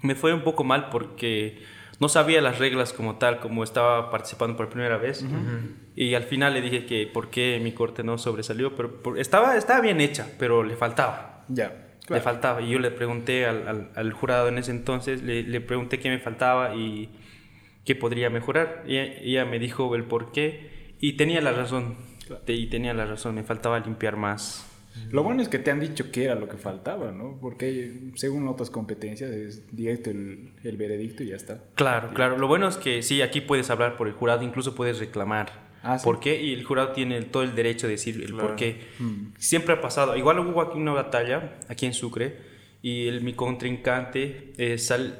[0.01, 1.61] Me fue un poco mal porque
[1.99, 5.25] no sabía las reglas como tal, como estaba participando por primera vez.
[5.95, 9.81] Y al final le dije que por qué mi corte no sobresalió, pero estaba, estaba
[9.81, 11.45] bien hecha, pero le faltaba.
[11.47, 11.87] Ya.
[12.09, 12.61] Le faltaba.
[12.61, 16.19] Y yo le pregunté al, al, jurado en ese entonces, le, le pregunté qué me
[16.19, 17.09] faltaba y
[17.85, 18.83] que podría mejorar.
[18.87, 21.95] Y ella me dijo el por qué y tenía la razón.
[22.47, 24.69] Y tenía la razón, me faltaba limpiar más.
[25.11, 27.37] Lo bueno es que te han dicho que era lo que faltaba, ¿no?
[27.41, 31.63] Porque según otras competencias es directo el, el veredicto y ya está.
[31.75, 32.37] Claro, claro.
[32.37, 35.73] Lo bueno es que sí, aquí puedes hablar por el jurado, incluso puedes reclamar.
[35.81, 36.41] Ah, ¿Por qué?
[36.41, 38.81] Y el jurado tiene todo el derecho de decir el por qué.
[38.99, 39.33] Mm.
[39.37, 40.15] Siempre ha pasado.
[40.15, 42.37] Igual hubo aquí una batalla, aquí en Sucre,
[42.85, 44.75] y el, mi contrincante, eh,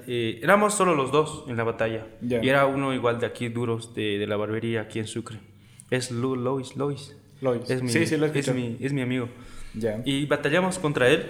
[0.08, 2.06] eh, éramos solo los dos en la batalla.
[2.22, 5.40] Y era uno igual de aquí, duros, de, de la barbería aquí en Sucre.
[5.90, 7.16] Es Lu, Lois, Lois.
[7.40, 7.70] Lois.
[7.70, 9.30] Es mi, sí, sí, lo es mi, es mi amigo.
[10.04, 11.26] Y batallamos contra él.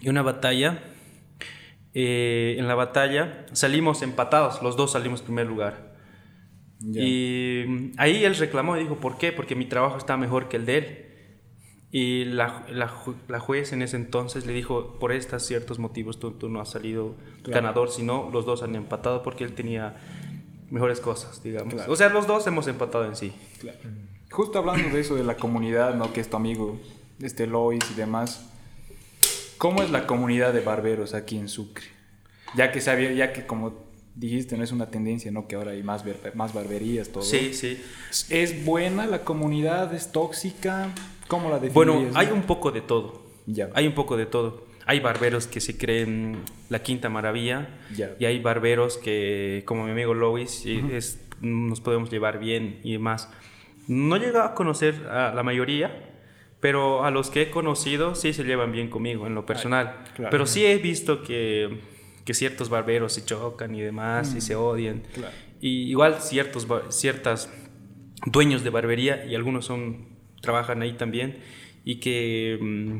[0.00, 0.80] Y una batalla.
[1.92, 5.96] Eh, en la batalla salimos empatados, los dos salimos en primer lugar.
[6.80, 9.32] Y ahí él reclamó y dijo, ¿por qué?
[9.32, 11.05] Porque mi trabajo está mejor que el de él.
[11.92, 12.92] Y la, la,
[13.28, 16.70] la, juez en ese entonces le dijo, por estos ciertos motivos tú, tú no has
[16.70, 19.96] salido ganador, sino los dos han empatado porque él tenía
[20.70, 21.74] mejores cosas, digamos.
[21.88, 23.32] O sea, los dos hemos empatado en sí.
[24.30, 26.12] Justo hablando de eso, de la comunidad, ¿no?
[26.12, 26.78] Que es tu amigo,
[27.22, 28.44] este Lois y demás.
[29.56, 31.86] ¿Cómo es la comunidad de barberos aquí en Sucre?
[32.54, 35.46] Ya que sabía, ya que como dijiste, no es una tendencia, ¿no?
[35.46, 37.22] Que ahora hay más, más barberías, todo.
[37.22, 37.82] Sí, sí.
[38.28, 39.94] ¿Es buena la comunidad?
[39.94, 40.92] ¿Es tóxica?
[41.28, 43.22] ¿Cómo la Bueno, hay un poco de todo.
[43.46, 43.70] Ya.
[43.74, 44.66] Hay un poco de todo.
[44.86, 47.68] Hay barberos que se creen la quinta maravilla
[48.18, 53.28] y hay barberos que, como mi amigo Lois, es, nos podemos llevar bien y demás.
[53.88, 56.12] No llega a conocer a la mayoría,
[56.60, 60.04] pero a los que he conocido sí se llevan bien conmigo en lo personal.
[60.30, 61.80] Pero sí he visto que,
[62.24, 64.40] que, ciertos barberos se chocan y demás y mm.
[64.40, 65.02] se odian.
[65.60, 67.50] Y igual ciertos ciertas
[68.24, 70.15] dueños de barbería y algunos son
[70.46, 71.38] trabajan ahí también
[71.84, 72.98] y que mm,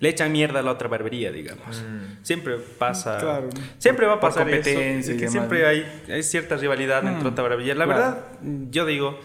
[0.00, 1.82] le echan mierda a la otra barbería, digamos.
[1.82, 2.24] Mm.
[2.24, 3.42] Siempre pasa.
[3.78, 4.70] Siempre va a pasar eso.
[5.18, 7.32] Que siempre hay, hay, cierta rivalidad entre mm.
[7.32, 7.74] otra barbería.
[7.74, 8.24] La verdad,
[8.70, 9.18] yo digo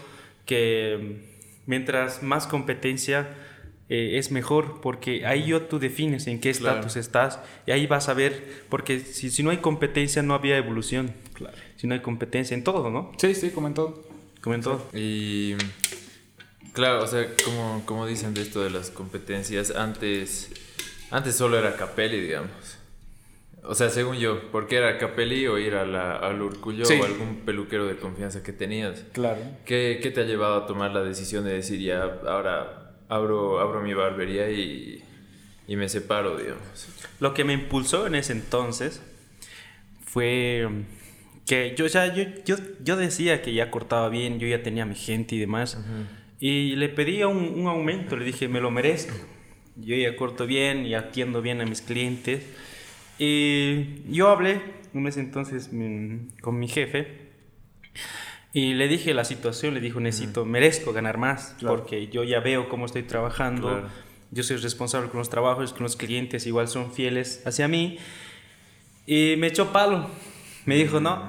[0.46, 1.22] que
[1.66, 3.28] mientras más competencia
[3.88, 8.08] eh, es mejor, porque ahí yo tú defines en qué estatus estás y ahí vas
[8.08, 11.12] a ver, porque si, si no hay competencia no había evolución.
[11.34, 11.56] Claro.
[11.76, 13.12] Si no hay competencia en todo, ¿no?
[13.18, 14.02] Sí, sí, como en todo.
[14.40, 14.86] Como en todo.
[14.94, 15.54] Y
[16.74, 20.50] claro, o sea, como, como dicen de esto de las competencias, antes,
[21.10, 22.78] antes solo era Capelli, digamos.
[23.66, 27.42] O sea, según yo, porque era Capelli o ir a la, al Urcullo o algún
[27.46, 29.04] peluquero de confianza que tenías.
[29.12, 29.40] Claro.
[29.64, 33.80] ¿Qué, ¿Qué, te ha llevado a tomar la decisión de decir ya, ahora abro, abro
[33.80, 35.02] mi barbería y,
[35.66, 36.88] y me separo, digamos?
[37.20, 39.00] Lo que me impulsó en ese entonces
[40.04, 40.68] fue
[41.46, 44.94] que yo ya yo, yo, yo, decía que ya cortaba bien, yo ya tenía mi
[44.94, 45.78] gente y demás.
[46.46, 49.14] Y le pedía un, un, aumento, le dije, me lo merezco.
[49.76, 52.44] Yo ya corto bien y atiendo bien a mis clientes.
[53.18, 54.60] Y yo hablé
[54.92, 55.70] un mes entonces
[56.42, 57.30] con mi jefe
[58.52, 62.68] y le dije la situación, le dijo, necesito, merezco ganar más, porque yo ya veo
[62.68, 63.88] cómo estoy trabajando,
[64.30, 67.96] yo soy responsable con los trabajos, con los clientes igual son fieles hacia mí.
[69.06, 70.10] Y me echó palo,
[70.66, 71.22] me dijo, no,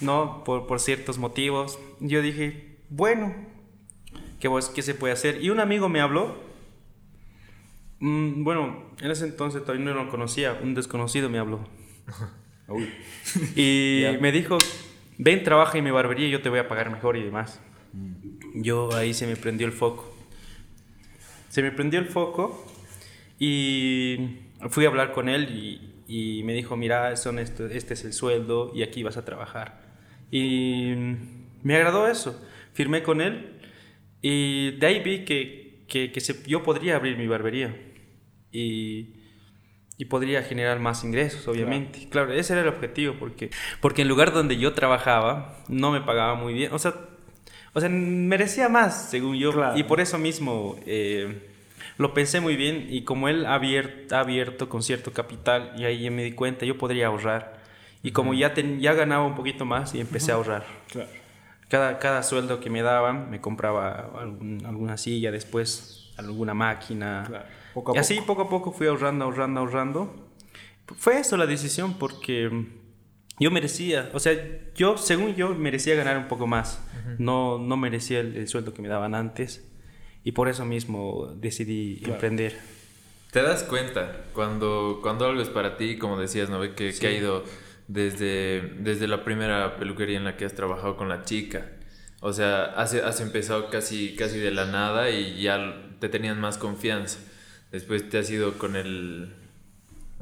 [0.00, 1.78] no, por, por ciertos motivos.
[2.00, 3.32] Yo dije, bueno,
[4.40, 5.42] ¿qué, ¿qué se puede hacer?
[5.42, 6.50] Y un amigo me habló
[8.00, 11.68] Mm, bueno, en ese entonces todavía no lo conocía, un desconocido me habló.
[13.54, 14.56] y me dijo,
[15.18, 17.60] ven, trabaja en mi barbería y yo te voy a pagar mejor y demás.
[17.92, 18.62] Mm.
[18.62, 20.16] Yo ahí se me prendió el foco.
[21.50, 22.66] Se me prendió el foco
[23.38, 24.38] y
[24.70, 28.14] fui a hablar con él y, y me dijo, mira, son este, este es el
[28.14, 29.82] sueldo y aquí vas a trabajar.
[30.30, 30.94] Y
[31.62, 32.40] me agradó eso.
[32.72, 33.59] Firmé con él
[34.22, 37.74] y de ahí vi que, que, que se, yo podría abrir mi barbería
[38.52, 39.14] y,
[39.96, 42.08] y podría generar más ingresos, obviamente.
[42.08, 42.32] Claro.
[42.32, 46.34] ese era el objetivo, porque, porque en el lugar donde yo trabajaba no me pagaba
[46.34, 46.94] muy bien, o sea,
[47.72, 51.50] o sea merecía más, según yo, y por eso mismo eh,
[51.98, 56.08] lo pensé muy bien y como él ha abierto, abierto con cierto capital y ahí
[56.08, 57.60] me di cuenta, yo podría ahorrar.
[58.02, 60.64] Y como ya, ya ganaba un poquito más y empecé a ahorrar.
[60.88, 61.10] Claro.
[61.70, 67.24] Cada, cada sueldo que me daban, me compraba alguna silla, después alguna máquina.
[67.26, 67.60] Claro
[67.94, 70.14] y así poco a poco fui ahorrando, ahorrando, ahorrando.
[70.96, 72.50] Fue eso la decisión porque
[73.38, 74.34] yo merecía, o sea,
[74.74, 76.82] yo, según yo, merecía ganar un poco más.
[77.18, 79.66] no, no merecía el, sueldo que me daban antes.
[80.22, 82.58] Y por eso mismo decidí emprender.
[83.30, 86.60] ¿Te das cuenta cuando, cuando algo es para ti, como decías, ¿no?
[86.74, 87.44] Que, que ha ido
[87.92, 91.66] desde, desde la primera peluquería en la que has trabajado con la chica.
[92.20, 96.56] O sea, has, has empezado casi, casi de la nada y ya te tenían más
[96.56, 97.18] confianza.
[97.72, 99.32] Después te has ido con el.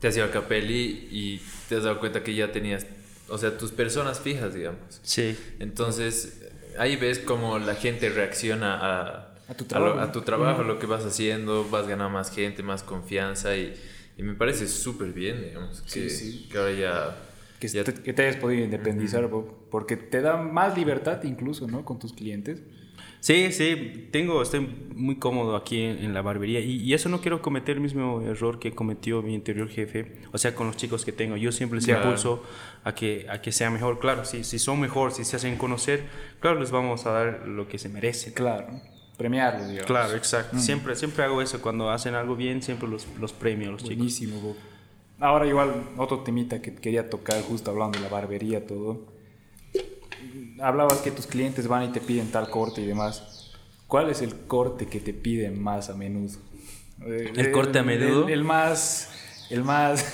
[0.01, 2.87] Te has ido a Capelli y te has dado cuenta que ya tenías.
[3.29, 5.01] O sea, tus personas fijas, digamos.
[5.03, 5.37] Sí.
[5.59, 6.41] Entonces,
[6.79, 10.87] ahí ves cómo la gente reacciona a, a tu trabajo, a, tu trabajo, lo que
[10.87, 13.75] vas haciendo, vas ganando más gente, más confianza y,
[14.17, 15.83] y me parece súper bien, digamos.
[15.83, 17.17] Que, sí, que ahora ya.
[17.59, 19.29] Que, Te, que, te, hayas podido independizar,
[19.71, 21.85] porque te da más libertad incluso, ¿no?
[21.85, 22.62] Con tus clientes.
[23.21, 24.61] Sí, sí, tengo, estoy
[24.94, 28.73] muy cómodo aquí en, la barbería y, eso no quiero cometer el mismo error que
[28.73, 31.37] cometió mi anterior jefe, o sea, con los chicos que tengo.
[31.37, 32.44] Yo siempre les impulso
[32.85, 33.99] a que, a que sea mejor.
[33.99, 36.05] Claro, si, si son mejor, si se hacen conocer,
[36.40, 38.35] claro, les vamos a dar lo que se merecen.
[38.35, 38.68] Claro,
[39.16, 39.87] premiarlos, digamos.
[39.87, 40.57] Claro, exacto.
[40.57, 40.61] Mm.
[40.61, 41.61] Siempre, siempre hago eso.
[41.61, 44.57] Cuando hacen algo bien, siempre los, los premio a los Buenísimo, chicos.
[45.21, 49.19] Ahora igual, otro temita que quería tocar justo hablando de la barbería, todo
[50.61, 53.53] hablabas que tus clientes van y te piden tal corte y demás.
[53.87, 56.39] ¿Cuál es el corte que te piden más a menudo?
[57.07, 58.29] ¿El, corte a menudo?
[58.29, 59.11] El, más...
[59.51, 60.05] El más...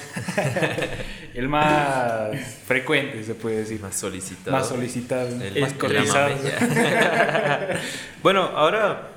[1.35, 2.37] el más
[2.67, 3.81] frecuente, se puede decir.
[3.81, 4.57] Más solicitado.
[4.57, 5.43] Más solicitado.
[5.43, 6.37] El, más cotizado.
[8.23, 9.11] bueno, ahora...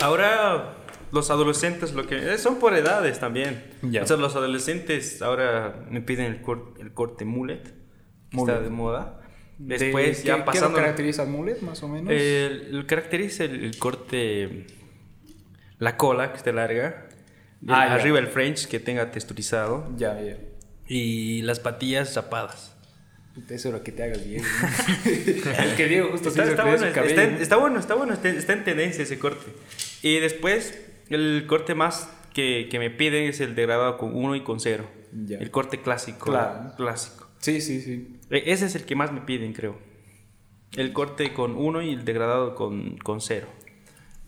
[0.00, 0.76] Ahora
[1.14, 3.62] los adolescentes lo que son por edades también.
[4.02, 7.62] O sea, los adolescentes ahora me piden el, corte, el corte mullet,
[8.30, 9.20] que está de moda.
[9.56, 10.76] Después, ya pasando.
[10.76, 12.12] ¿Qué caracteriza el mullet, más o menos?
[12.12, 14.66] El, caracteriza el, corte.
[15.78, 17.08] La cola, que esté larga.
[17.68, 19.90] Ah, arriba el French, que tenga texturizado.
[19.96, 20.36] Ya, ya.
[20.86, 22.74] Y las patillas zapadas.
[23.48, 24.42] Eso es lo que te hagas bien.
[25.04, 29.02] el que Diego justo está, está, bueno, está, está, bueno, está bueno, está, en tendencia
[29.02, 29.46] ese corte.
[30.02, 34.40] Y después, el corte más que, que me piden es el degradado con 1 y
[34.42, 34.84] con 0.
[35.28, 36.30] El corte clásico.
[36.30, 36.72] Claro.
[36.76, 37.28] Clásico.
[37.38, 38.18] Sí, sí, sí.
[38.30, 39.78] E, ese es el que más me piden, creo.
[40.72, 43.46] El corte con uno y el degradado con, con cero.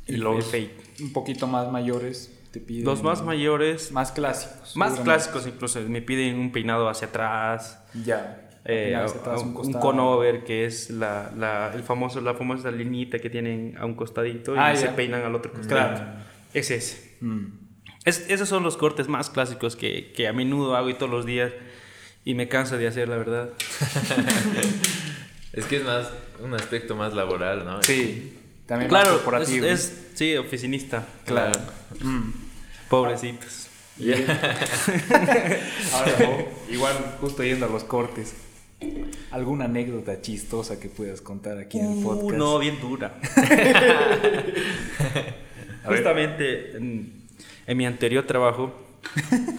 [0.07, 0.53] Y los
[1.01, 2.85] un poquito más mayores te piden.
[2.85, 3.91] Los más mayores.
[3.91, 4.77] Más clásicos.
[4.77, 5.81] Más clásicos incluso.
[5.81, 7.83] Me piden un peinado hacia atrás.
[8.05, 8.43] Ya.
[8.65, 8.97] Eh,
[9.45, 13.95] un, conover que es la, la, el famoso, la famosa linita que tienen a un
[13.95, 16.05] costadito y ah, se peinan al otro costado.
[16.57, 17.13] Es ese.
[17.21, 17.49] Mm.
[18.07, 21.27] Es, esos son los cortes más clásicos que, que, a menudo hago y todos los
[21.27, 21.53] días
[22.25, 23.51] y me cansa de hacer, la verdad.
[25.53, 26.09] es que es más
[26.43, 27.83] un aspecto más laboral, ¿no?
[27.83, 28.39] Sí.
[28.65, 29.67] También claro, más corporativo.
[29.67, 31.07] Es, sí, oficinista.
[31.27, 31.61] Claro.
[32.01, 32.31] Mm.
[32.89, 33.67] Pobrecitos.
[35.93, 38.35] Ahora, igual, justo yendo a los cortes.
[39.31, 42.39] ¿Alguna anécdota chistosa que puedas contar aquí en el uh, podcast?
[42.39, 43.21] No, bien dura.
[45.87, 47.27] Justamente en,
[47.77, 48.75] mi anterior trabajo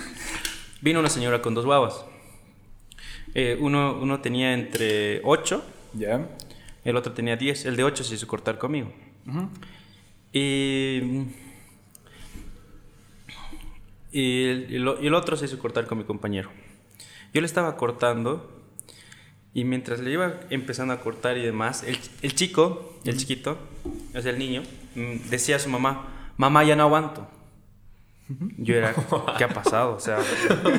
[0.82, 2.06] vino una señora con dos babas.
[3.34, 5.63] Eh, uno, uno, tenía entre 8,
[5.94, 6.28] ya
[6.84, 7.66] el otro tenía 10.
[7.66, 8.92] El de 8 se hizo cortar conmigo.
[10.32, 11.02] Y
[14.12, 16.50] y el, otro se hizo cortar con mi compañero.
[17.34, 18.50] Yo le estaba cortando
[19.54, 23.58] y mientras le iba empezando a cortar y demás, el, el chico, el chiquito,
[24.16, 24.63] o sea, el niño,
[24.96, 27.28] mm, decía a su mamá, mamá, ya no aguanto.
[28.58, 28.93] Yo era,
[29.38, 29.95] ¿qué ha pasado?
[29.95, 30.17] O sea,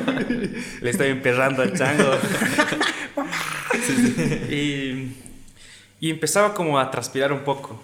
[0.81, 2.11] le estoy emperrando al chango.
[4.49, 5.15] y,
[5.99, 7.81] y empezaba como a transpirar un poco.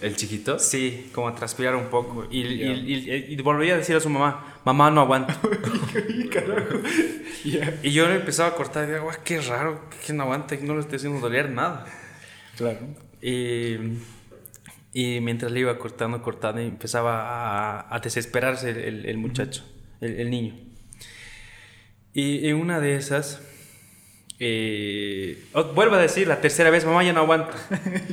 [0.00, 0.58] ¿El chiquito?
[0.58, 2.26] Sí, como a transpirar un poco.
[2.30, 5.34] Y, y, volvía a decir a su mamá, mamá, no aguanto.
[7.82, 10.80] Y yo le empezaba a cortar y digo, qué raro, que no aguanta, no le
[10.80, 11.86] estoy haciendo doler nada.
[12.56, 12.80] Claro.
[13.22, 13.76] Y,
[14.92, 19.62] y mientras le iba cortando, cortando, empezaba a, a desesperarse el, el muchacho,
[20.00, 20.56] el, el, niño.
[22.12, 23.40] Y en una de esas,
[24.40, 27.54] eh, oh, vuelvo a decir la tercera vez, mamá ya no aguanta.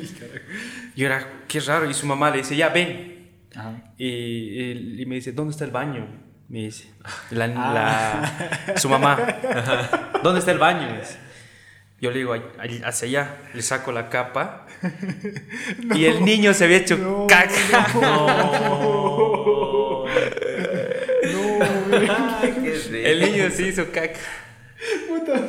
[0.96, 1.90] y era, qué raro.
[1.90, 3.16] Y su mamá le dice, ya ven.
[3.98, 6.08] Y, y, me dice, ¿dónde está el baño?
[6.48, 6.94] Me dice,
[7.32, 8.78] la, ah.
[8.78, 9.18] su mamá,
[10.24, 11.02] ¿dónde está el baño?
[12.00, 12.36] Yo le digo,
[12.86, 14.68] hacia allá, le saco la capa
[15.96, 17.88] y el niño se había hecho caca.
[18.00, 20.06] No.
[22.94, 24.20] el niño se hizo caca.
[25.08, 25.42] Puta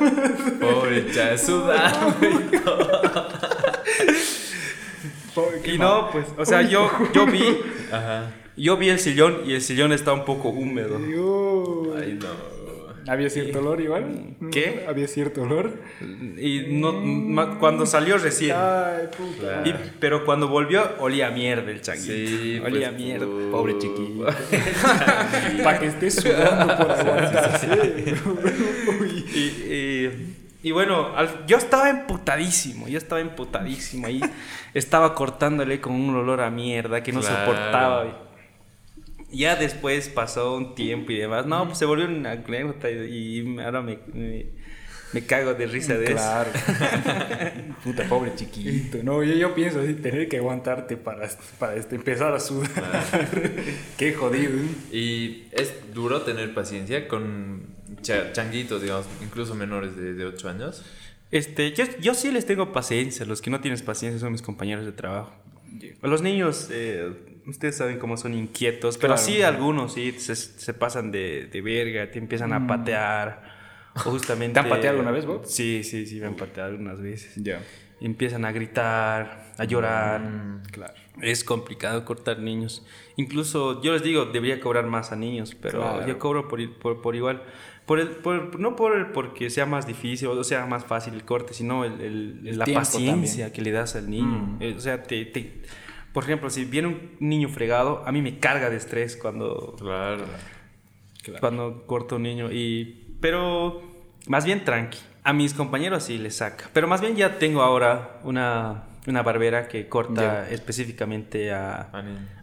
[0.59, 2.15] Pobre chasuda.
[5.63, 7.43] y no, pues, o sea, yo, yo vi.
[8.57, 10.97] Yo vi el sillón y el sillón está un poco húmedo.
[10.97, 12.58] Ay, no.
[13.09, 14.35] ¿Había cierto olor igual?
[14.51, 14.85] ¿Qué?
[14.87, 15.81] ¿Había cierto olor?
[16.37, 18.55] Y no, cuando salió recién.
[18.55, 19.63] Ay, puta.
[19.99, 22.13] pero cuando volvió, olía a mierda el changuito.
[22.13, 23.25] Sí, olía a pues, mierda.
[23.51, 24.25] Pobre chiquillo.
[25.63, 27.61] Para que esté sudando por aguantar.
[29.33, 31.09] y, y, y, bueno,
[31.47, 32.87] yo estaba emputadísimo.
[32.87, 34.21] Yo estaba emputadísimo ahí.
[34.75, 38.28] estaba cortándole con un olor a mierda que no soportaba.
[39.31, 41.45] Ya después pasó un tiempo y demás.
[41.45, 43.99] No, pues se volvió una anécdota y ahora me,
[45.13, 46.49] me, cago de risa de claro.
[46.53, 46.71] eso.
[47.83, 48.99] Puta, pobre chiquito.
[49.03, 52.69] No, yo, yo, pienso así, tener que aguantarte para, para este, empezar a sudar.
[53.97, 54.51] Qué jodido.
[54.51, 54.95] ¿eh?
[54.95, 60.83] Y es duro tener paciencia con changuitos, digamos, incluso menores de, de 8 años.
[61.31, 63.25] Este, yo, yo sí les tengo paciencia.
[63.25, 65.33] Los que no tienes paciencia son mis compañeros de trabajo.
[66.01, 67.11] Los niños, eh,
[67.49, 72.09] ustedes saben cómo son inquietos, pero sí algunos sí se, se pasan de, de, verga,
[72.11, 72.67] te empiezan a mm.
[72.67, 73.59] patear.
[73.95, 75.41] O justamente, ¿Te han pateado alguna vez, vos?
[75.51, 77.33] Sí, sí, sí, me han pateado algunas veces.
[77.35, 77.61] Ya.
[78.01, 80.21] Empiezan a gritar, a llorar.
[80.21, 80.93] Mm, claro.
[81.21, 82.85] Es complicado cortar niños.
[83.17, 87.15] Incluso yo les digo, debería cobrar más a niños, pero yo cobro por, por, por
[87.15, 87.43] igual.
[87.85, 91.55] Por el, por, no por porque sea más difícil o sea más fácil el corte,
[91.55, 91.99] sino el,
[92.45, 94.57] el, la paciencia que le das al niño.
[94.57, 94.57] Mm.
[94.61, 95.63] Eh, o sea, te, te,
[96.13, 100.25] por ejemplo, si viene un niño fregado, a mí me carga de estrés cuando, claro.
[101.39, 102.51] cuando corto un niño.
[102.51, 103.81] Y, pero
[104.27, 104.99] más bien tranqui.
[105.23, 106.69] A mis compañeros sí les saca.
[106.73, 111.89] Pero más bien ya tengo ahora una una barbera que corta específicamente a,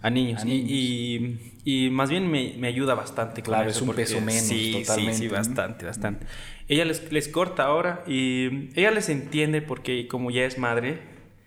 [0.03, 0.45] a, niños.
[0.45, 3.43] Y, y, más bien me, me ayuda bastante.
[3.43, 4.43] Claro, es un peso menos.
[4.43, 6.27] Sí, sí, sí, bastante, bastante.
[6.69, 11.01] Ella les, les, corta ahora y ella les entiende porque como ya es madre,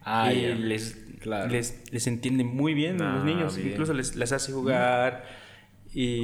[0.04, 3.58] ah, les, les, les, entiende muy bien a los niños.
[3.58, 5.39] Incluso les, les hace jugar.
[5.92, 6.22] Y,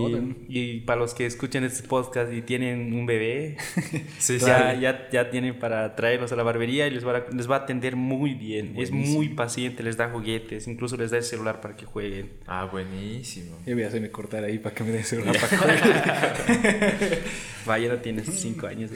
[0.47, 3.57] y, para los que escuchan este podcast y tienen un bebé,
[4.27, 7.55] ya, ya, ya, tienen para traerlos a la barbería y les va a, les va
[7.55, 8.75] a atender muy bien.
[8.77, 12.29] Es muy paciente, les da juguetes, incluso les da el celular para que jueguen.
[12.45, 13.57] Ah, buenísimo.
[13.65, 17.19] Yo voy a hacerme cortar ahí para que me den el celular para que jueguen.
[17.65, 18.91] Vaya, no tienes 5 años.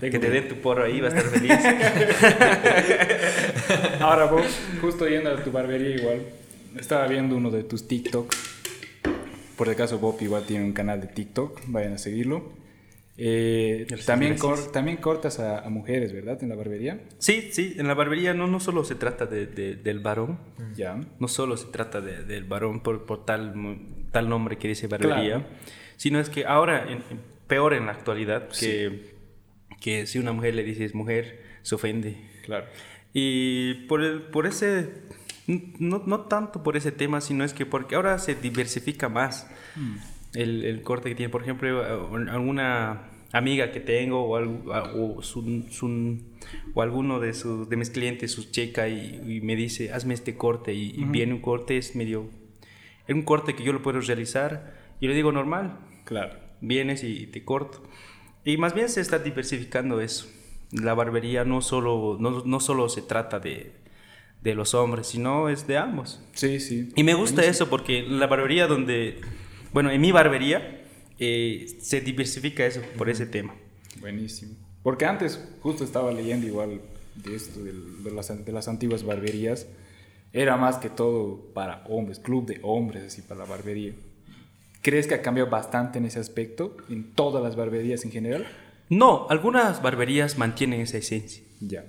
[0.00, 1.52] De que te den tu porro ahí, va a estar feliz.
[4.00, 4.46] Ahora, vos,
[4.80, 6.22] justo yendo a tu barbería igual,
[6.78, 8.55] estaba viendo uno de tus TikToks
[9.56, 12.52] por si acaso Bob igual tiene un canal de TikTok, vayan a seguirlo.
[13.18, 14.36] Eh, también,
[14.72, 16.38] también cortas a, mujeres, ¿verdad?
[16.42, 17.00] En la barbería.
[17.18, 20.38] Sí, sí, en la barbería no, no solo se trata de, del varón,
[20.74, 21.00] ya.
[21.18, 23.54] no solo se trata del varón por, por, tal,
[24.12, 25.46] tal nombre que dice barbería,
[25.96, 26.86] sino es que ahora,
[27.46, 29.14] peor en la actualidad, que,
[29.80, 32.16] que si una mujer le dices mujer, se ofende.
[32.44, 32.66] Claro.
[33.14, 34.90] Y por, el, por ese,
[35.46, 39.48] no, no, tanto por ese tema, sino es que porque ahora se diversifica más.
[39.76, 39.96] Mm
[40.36, 41.30] el, el, corte que tiene.
[41.30, 41.82] Por ejemplo,
[42.30, 45.22] alguna amiga que tengo o, o,
[46.74, 50.74] o alguno de, sus, de mis clientes, su checa y, me dice, hazme este corte
[50.74, 52.30] y, viene un corte, es medio...
[53.06, 55.78] Es un corte que yo lo puedo realizar y le digo normal.
[56.04, 56.40] Claro.
[56.60, 57.84] Vienes y te corto.
[58.44, 60.28] Y más bien se está diversificando eso.
[60.72, 63.74] La barbería no solo, no, no solo se trata de,
[64.42, 66.20] de los hombres, sino es de ambos.
[66.34, 66.90] Sí, sí.
[66.94, 69.20] Y me gusta eso porque la barbería donde
[69.76, 70.80] bueno, en mi barbería
[71.18, 73.54] eh, se diversifica eso por ese tema.
[74.00, 74.54] Buenísimo.
[74.82, 76.80] Porque antes, justo estaba leyendo igual
[77.14, 79.66] de esto, de, las, de las antiguas barberías,
[80.32, 83.92] era más que todo para hombres, club de hombres, así para la barbería.
[84.80, 88.46] ¿Crees que ha cambiado bastante en ese aspecto, en todas las barberías en general?
[88.88, 91.42] No, algunas barberías mantienen esa esencia.
[91.60, 91.84] Ya.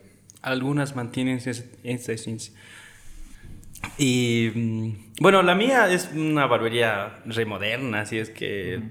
[0.47, 2.53] Algunas mantienen esa, esa esencia.
[3.97, 8.81] Y mm, bueno, la mía es una barbería remoderna, así es que,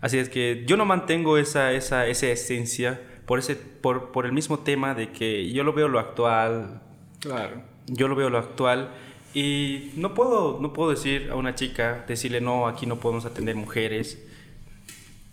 [0.00, 4.32] así es que yo no mantengo esa, esa, esa esencia por, ese, por, por el
[4.32, 6.82] mismo tema de que yo lo veo lo actual.
[7.20, 7.62] Claro.
[7.86, 8.90] Yo lo veo lo actual.
[9.34, 13.54] Y no puedo, no puedo decir a una chica, decirle, no, aquí no podemos atender
[13.54, 14.24] mujeres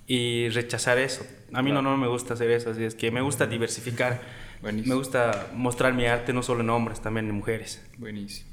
[0.05, 1.25] y rechazar eso.
[1.53, 4.21] A mí no, no me gusta hacer eso, así es que me gusta diversificar.
[4.61, 7.83] Me gusta mostrar mi arte no solo en hombres, también en mujeres.
[7.97, 8.49] Buenísimo.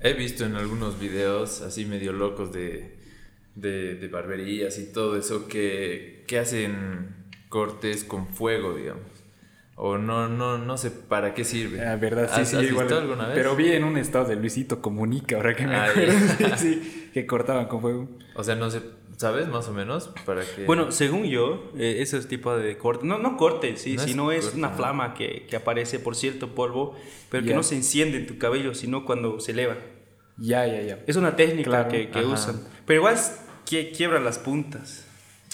[0.00, 2.96] He visto en algunos videos así medio locos de,
[3.54, 9.04] de, barberías y todo eso que, que, hacen cortes con fuego, digamos.
[9.76, 11.78] O no, no, no sé para qué sirve.
[11.78, 12.92] La ah, verdad, sí, sí, igual.
[12.92, 13.34] alguna vez?
[13.34, 16.12] Pero vi en un estado de Luisito Comunica, ahora que me ah, acuerdo.
[16.56, 18.08] sí, que cortaban con fuego.
[18.34, 18.80] O sea, no sé,
[19.20, 20.10] ¿sabes más o menos?
[20.24, 20.64] para qué?
[20.64, 24.54] Bueno, según yo, eh, ese tipo de corte, no, no corte, sí, no sino es,
[24.54, 26.96] una flama que, que, aparece por cierto polvo,
[27.28, 29.76] pero que no se enciende en tu cabello, sino cuando se eleva.
[30.38, 31.00] Ya, ya, ya.
[31.06, 32.62] Es una técnica que, que usan.
[32.86, 33.16] Pero igual
[33.66, 35.04] que, quiebra las puntas.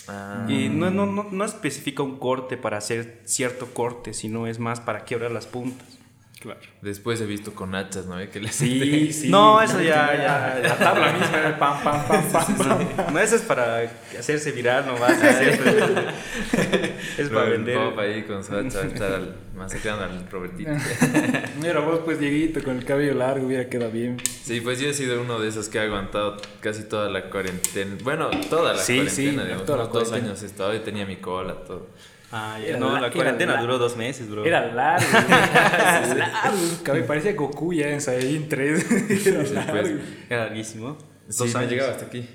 [0.07, 0.47] Ah.
[0.49, 4.79] Y no, no, no, no especifica un corte para hacer cierto corte, sino es más
[4.79, 5.99] para quebrar las puntas.
[6.47, 6.61] Claro.
[6.81, 8.19] Después he visto con hachas, ¿no?
[8.31, 9.29] Que sí, sí.
[9.29, 13.81] No, eso ya, ya, la tabla misma, pam, pam, pam, pam, No, eso es para
[14.17, 15.21] hacerse viral nomás.
[17.19, 17.77] es para vender.
[17.77, 20.71] Pop ahí con su hacha, estar al, masacrando al Robertito.
[21.61, 24.19] Mira, vos pues Dieguito con el cabello largo hubiera quedado bien.
[24.25, 27.97] Sí, pues yo he sido uno de esos que ha aguantado casi toda la cuarentena.
[28.05, 29.67] Bueno, toda la sí, cuarentena, sí, digamos.
[29.67, 31.89] Toda la dos años estaba y tenía mi cola, todo.
[32.33, 32.77] Ah, ya.
[32.77, 34.45] No, la, cuarentena duró dos meses, bro.
[34.45, 35.07] Era largo.
[35.29, 37.07] era largo.
[37.07, 39.27] Parecía Goku ya en Saiyajin 3.
[39.27, 39.99] era, largo.
[40.29, 40.99] era larguísimo.
[41.27, 41.71] Dos sí, años.
[41.71, 42.29] llegaba hasta aquí.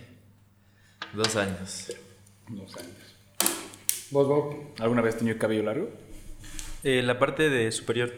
[1.14, 1.92] Dos años.
[2.48, 2.90] Dos años.
[4.12, 5.90] ¿Vos, Bob, alguna vez tenido cabello largo?
[6.84, 8.12] Eh, la parte de superior.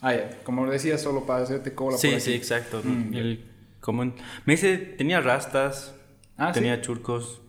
[0.00, 0.38] Ah, ya.
[0.42, 2.82] Como decía, solo para hacerte cola sí, por Sí, exacto.
[2.84, 3.44] Mm, el
[3.80, 4.14] común.
[4.44, 5.94] Me dice, tenía rastas,
[6.36, 7.40] ah, tenía churcos.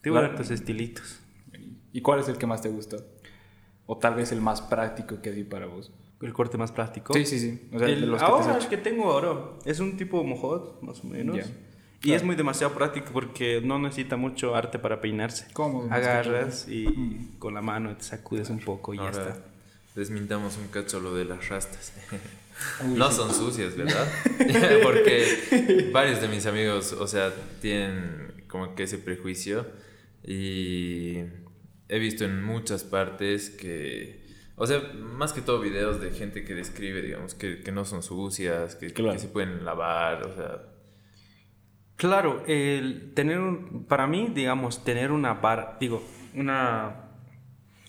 [0.00, 1.20] Tengo hartos estilitos.
[1.92, 3.04] ¿Y cuál es el que más te gustó?
[3.86, 5.92] O tal vez el más práctico que di para vos.
[6.20, 7.12] ¿El corte más práctico?
[7.12, 7.68] Sí, sí, sí.
[7.72, 9.34] O sea, el, los ahora, el que tengo ahora
[9.64, 11.38] es un tipo mojot, más o menos.
[12.02, 15.46] Y es muy demasiado práctico porque no necesita mucho arte para peinarse.
[15.52, 15.88] ¿Cómo?
[15.90, 17.38] Agarras y mm.
[17.38, 19.38] con la mano te sacudes un poco y ya está.
[19.94, 21.92] Desmintamos un cacho lo de las rastas.
[22.84, 24.06] no son sucias, ¿verdad?
[24.82, 29.66] porque varios de mis amigos, o sea, tienen como que ese prejuicio
[30.22, 31.18] y
[31.88, 34.24] he visto en muchas partes que,
[34.56, 38.02] o sea, más que todo videos de gente que describe, digamos, que, que no son
[38.02, 40.62] sucias, que, que, se pueden lavar, o sea.
[41.96, 43.40] Claro, el tener,
[43.88, 46.02] para mí, digamos, tener una bar, digo,
[46.34, 47.10] una,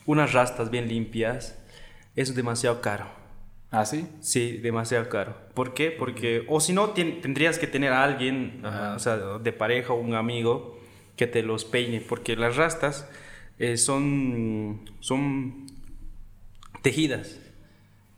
[0.05, 1.57] unas rastas bien limpias
[2.15, 3.17] es demasiado caro.
[3.69, 4.07] ¿Ah, sí?
[4.21, 5.35] Sí, demasiado caro.
[5.53, 5.91] ¿Por qué?
[5.91, 10.15] Porque, o si no, tendrías que tener a alguien, o sea, de pareja o un
[10.15, 10.79] amigo
[11.17, 13.09] que te los peine, porque las rastas
[13.59, 15.67] eh, son, son
[16.81, 17.39] tejidas.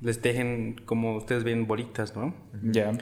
[0.02, 2.34] Les tejen, como ustedes ven, bolitas, ¿no?
[2.64, 2.98] Ya.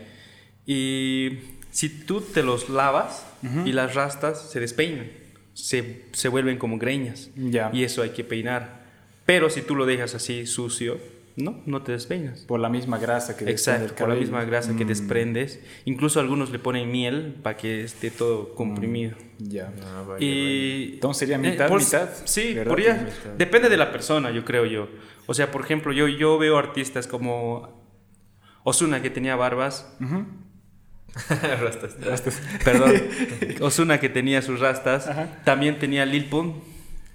[0.65, 1.39] Y
[1.71, 3.25] si tú te los lavas
[3.65, 5.07] y las rastas se despeinan,
[5.53, 7.29] se, se vuelven como greñas.
[7.35, 7.69] Ya.
[7.73, 8.85] Y eso hay que peinar.
[9.25, 10.97] Pero si tú lo dejas así sucio,
[11.37, 12.41] no, no te despeinas.
[12.41, 14.87] Por la misma grasa que Exacto, por la misma grasa que mm.
[14.87, 15.59] desprendes.
[15.85, 19.15] Incluso algunos le ponen miel para que esté todo comprimido.
[19.37, 19.71] Mm, ya.
[19.83, 22.09] Ah, y entonces sería mitad, eh, mitad.
[22.25, 23.07] Sí, podría,
[23.37, 24.89] depende de la persona, yo creo yo.
[25.27, 27.85] O sea, por ejemplo, yo, yo veo artistas como
[28.63, 29.95] Osuna que tenía barbas.
[31.61, 32.41] rastas.
[32.65, 32.93] Perdón.
[33.61, 35.07] Osuna que tenía sus rastas.
[35.45, 36.63] También tenía Lil Pump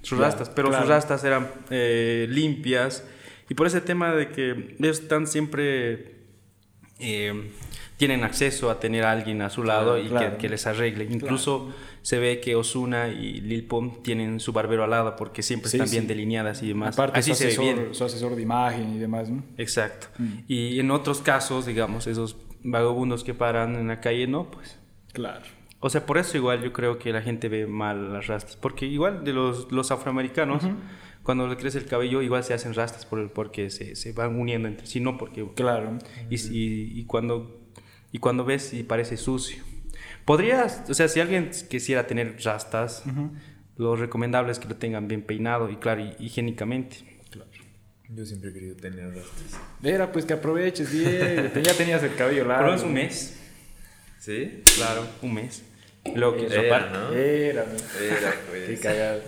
[0.02, 3.04] sus rastas, pero sus rastas eran eh, limpias.
[3.52, 6.22] Y por ese tema de que ellos están siempre...
[6.98, 7.50] Eh,
[7.98, 11.04] tienen acceso a tener a alguien a su lado y que, les arregle.
[11.04, 15.68] Incluso se ve que Osuna y Lil Pump tienen su barbero al lado porque siempre
[15.68, 16.94] están bien delineadas y demás.
[16.94, 19.28] Aparte, Así su, asesor, su asesor de imagen y demás.
[19.28, 19.42] ¿no?
[19.58, 20.06] Exacto.
[20.16, 20.32] Mm.
[20.48, 24.78] Y en otros casos, digamos, esos vagabundos que paran en la calle, no, pues.
[25.12, 25.44] Claro.
[25.80, 28.56] O sea, por eso igual yo creo que la gente ve mal las rastas.
[28.56, 30.62] Porque igual de los, los afroamericanos,
[31.22, 34.68] cuando le crece el cabello, igual se hacen rastas por, porque se, se van uniendo
[34.68, 35.46] entre sí, no porque...
[35.54, 35.98] Claro.
[36.30, 37.60] Y, y, cuando,
[38.10, 39.62] y cuando ves y parece sucio.
[40.24, 43.04] Podrías, o sea, si alguien quisiera tener rastas,
[43.76, 46.98] lo recomendable es que lo tengan bien peinado y claro, higiénicamente.
[47.30, 47.50] Claro.
[48.08, 49.60] Yo siempre he querido tener rastas.
[49.82, 52.64] Era pues que aproveches bien, ya tenías el cabello largo.
[52.64, 53.38] Pero es un mes.
[54.18, 54.62] ¿Sí?
[54.76, 55.62] Claro, un mes.
[56.14, 57.12] Lo que era, ¿no?
[57.12, 58.64] Era, Era, pues.
[58.66, 59.20] Qué cagado.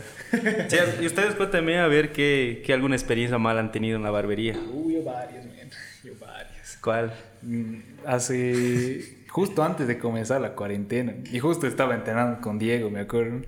[1.00, 4.58] y ustedes cuéntenme a ver qué, qué, alguna experiencia mala han tenido en la barbería.
[4.72, 5.70] Uy, yo varias, man.
[6.02, 6.78] Yo varias.
[6.82, 7.12] ¿Cuál?
[7.42, 11.12] Mm, hace justo antes de comenzar la cuarentena.
[11.32, 13.40] Y justo estaba entrenando con Diego, me acuerdo.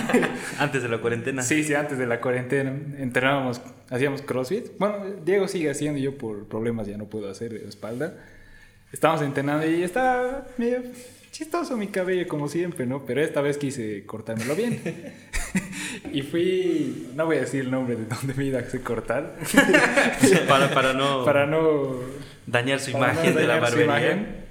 [0.60, 1.42] antes de la cuarentena.
[1.42, 2.70] Sí, sí, antes de la cuarentena.
[2.98, 4.78] Entrenábamos, hacíamos CrossFit.
[4.78, 8.14] Bueno, Diego sigue haciendo, yo por problemas ya no puedo hacer de espalda.
[8.92, 10.82] Estábamos entrenando y estaba medio
[11.38, 13.04] chistoso mi cabello como siempre, ¿no?
[13.04, 14.82] Pero esta vez quise cortármelo bien.
[16.12, 19.36] y fui, no voy a decir el nombre de donde me iba a cortar.
[20.48, 21.24] para, para no...
[21.24, 21.92] Para no...
[22.44, 24.46] Dañar su imagen de la barbería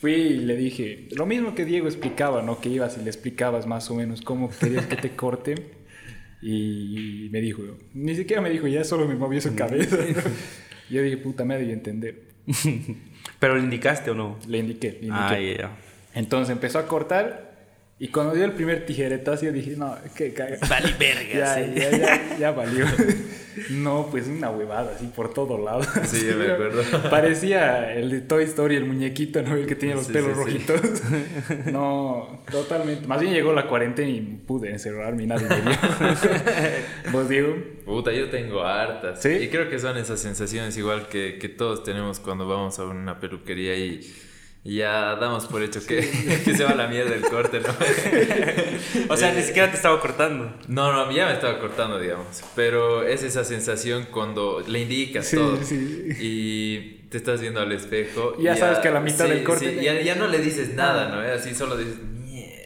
[0.00, 2.60] fui y le dije, lo mismo que Diego explicaba, ¿no?
[2.60, 5.56] Que ibas y le explicabas más o menos cómo querías que te corte.
[6.40, 7.64] Y me dijo,
[7.94, 9.96] ni siquiera me dijo, ya solo me movió su cabeza.
[10.88, 12.28] Yo dije, puta, me debí entender.
[13.40, 14.38] ¿Pero le indicaste o no?
[14.46, 15.12] Le indiqué, le indiqué.
[15.12, 15.87] Ah, yeah.
[16.18, 17.48] Entonces empezó a cortar
[18.00, 20.58] y cuando dio el primer tijeretazo, yo dije, no, qué caga.
[20.68, 21.32] Vale, verga.
[21.32, 22.86] ya, ya, ya, ya, valió.
[23.70, 25.86] no, pues una huevada así por todos lados.
[26.06, 26.82] Sí, me acuerdo.
[27.08, 29.54] Parecía el de Toy Story, el muñequito, ¿no?
[29.54, 30.80] El que tenía los pelos rojitos.
[31.72, 33.06] no, totalmente.
[33.06, 35.78] Más bien llegó la cuarentena y pude encerrarme y nadie me vio.
[37.12, 37.54] ¿Vos, Diego?
[37.84, 39.22] Puta, yo tengo hartas.
[39.22, 39.28] ¿Sí?
[39.28, 43.20] Y creo que son esas sensaciones igual que, que todos tenemos cuando vamos a una
[43.20, 44.00] peluquería y
[44.64, 46.00] y ya damos por hecho que,
[46.44, 47.68] que, se va la mierda el corte, ¿no?
[49.08, 50.52] o sea, ni siquiera te estaba cortando.
[50.66, 52.42] No, no, ya me estaba cortando, digamos.
[52.54, 55.58] Pero es esa sensación cuando le indicas todo
[56.20, 58.34] y te estás viendo al espejo.
[58.38, 59.82] Y ya, sabes que a la mitad del corte.
[59.82, 61.20] ya, ya, no le dices nada, ¿no?
[61.20, 61.96] Así solo dices,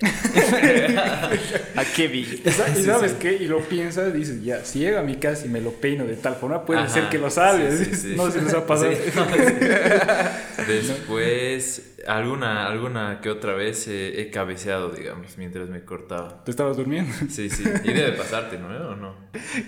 [1.76, 2.42] ¿A qué vi?
[2.44, 5.60] Y sabes qué, y lo piensas, dices, ya, si llego a mi casa y me
[5.60, 8.04] lo peino de tal forma, puede ser que lo sabes.
[8.16, 8.90] no se nos ha pasado.
[10.66, 16.42] Después, alguna, alguna que otra vez he cabeceado, digamos, mientras me cortaba.
[16.44, 17.12] ¿Tú estabas durmiendo?
[17.28, 17.64] Sí, sí.
[17.84, 18.68] Y debe pasarte, ¿no?
[18.68, 19.14] ¿O no?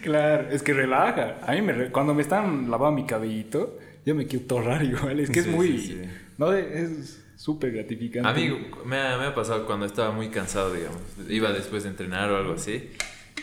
[0.03, 1.39] Claro, es que relaja.
[1.43, 5.21] A mí, me, cuando me están lavando mi cabellito, yo me quiero torrar igual.
[5.21, 6.09] Es que es muy.
[6.37, 8.29] No, es súper gratificante.
[8.29, 8.51] A mí
[8.85, 11.01] me ha, me ha, pasado cuando estaba muy cansado, digamos.
[11.29, 12.91] Iba después de entrenar o algo así.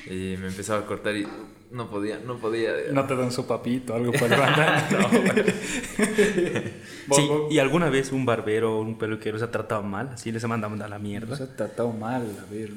[0.05, 1.27] Y me empezaba a cortar y
[1.71, 2.71] no podía, no podía.
[2.91, 4.91] No te dan su papito, algo para levantar.
[7.07, 10.09] no, sí, ¿y alguna vez un barbero o un peluquero se ha tratado mal?
[10.13, 11.37] Así les ha mandado a la mierda.
[11.37, 12.71] Se ha tratado mal, a ver.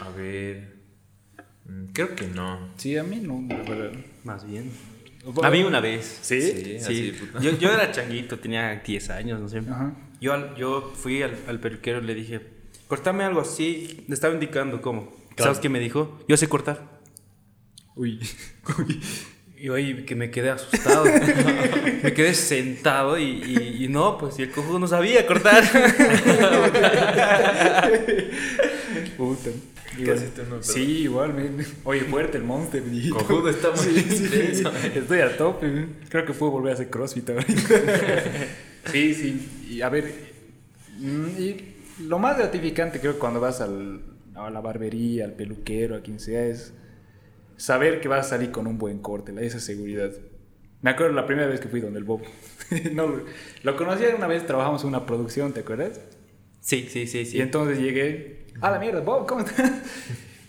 [0.00, 0.74] A ver.
[1.66, 2.70] Mm, creo que no.
[2.76, 3.40] Sí, a mí no,
[4.24, 4.72] Más bien.
[5.42, 6.18] A mí una vez.
[6.22, 6.40] ¿Sí?
[6.40, 6.80] Sí.
[6.80, 7.12] sí.
[7.40, 9.62] yo, yo, era changuito, tenía 10 años, no sé.
[10.20, 12.40] Yo, yo fui al, al, peluquero y le dije,
[12.88, 14.04] cortame algo así.
[14.06, 15.12] Le estaba indicando cómo.
[15.36, 16.18] ¿Sabes qué me dijo?
[16.28, 17.00] Yo sé cortar.
[17.96, 18.20] Uy.
[19.62, 21.04] Y hoy que me quedé asustado.
[22.02, 25.62] me quedé sentado y, y, no, pues y el cojudo no sabía cortar.
[29.18, 29.50] Puta.
[30.60, 31.34] sí, igual,
[31.84, 34.64] Oye, fuerte el monster, Cojudo está muy sí,
[34.94, 35.88] Estoy a tope.
[36.08, 37.28] Creo que puedo volver a hacer crossfit
[38.90, 39.46] sí, sí.
[39.70, 40.12] Y a ver,
[40.98, 44.00] mm, y lo más gratificante creo que cuando vas al,
[44.34, 46.74] a la barbería, al peluquero, a quien sea, es
[47.56, 50.10] saber que vas a salir con un buen corte, esa seguridad.
[50.82, 52.22] Me acuerdo la primera vez que fui donde el Bob.
[52.92, 53.20] no,
[53.62, 56.00] lo conocí una vez, trabajamos en una producción, ¿te acuerdas?
[56.60, 57.38] Sí, sí, sí, sí.
[57.38, 59.70] Y entonces llegué, a la mierda, Bob, ¿cómo estás?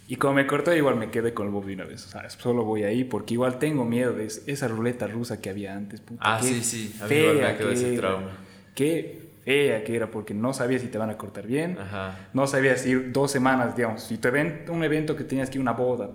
[0.07, 2.05] Y como me cortó, igual me quedé con el Bob de una vez.
[2.05, 5.73] O sea, solo voy ahí porque igual tengo miedo de esa ruleta rusa que había
[5.73, 6.01] antes.
[6.01, 6.93] Puta, ah, sí, sí.
[6.99, 8.37] A mí me quedó ese trauma.
[8.75, 11.77] Qué fea que era porque no sabías si te van a cortar bien.
[11.79, 12.29] Ajá.
[12.33, 14.03] No sabías ir dos semanas, digamos.
[14.03, 16.11] Si te ven un evento que tenías que ir a una boda,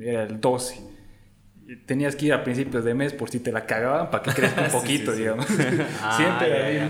[0.00, 0.80] era el 12.
[1.86, 4.62] Tenías que ir a principios de mes por si te la cagaban para que crezca
[4.62, 5.46] un poquito, digamos.
[6.02, 6.88] Ah, Siempre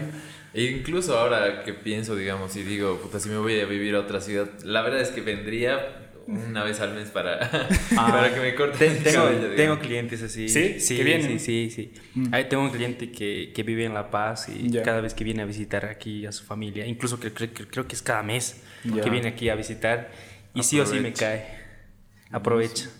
[0.54, 4.00] e incluso ahora que pienso, digamos, y digo, puta, si me voy a vivir a
[4.00, 5.97] otra ciudad, la verdad es que vendría
[6.28, 7.38] una vez al mes para,
[7.96, 9.24] ah, para que me corten tengo,
[9.56, 10.48] tengo clientes así.
[10.48, 10.78] ¿Sí?
[10.78, 11.92] Sí, sí, sí, sí.
[12.14, 12.30] Mm.
[12.48, 15.46] tengo un cliente que, que, vive en La Paz y cada vez que viene a
[15.46, 19.28] visitar aquí a su familia, incluso que, creo, creo que es cada mes que viene
[19.28, 20.10] aquí a visitar,
[20.54, 21.46] y sí o sí me cae.
[22.30, 22.90] Aprovecha.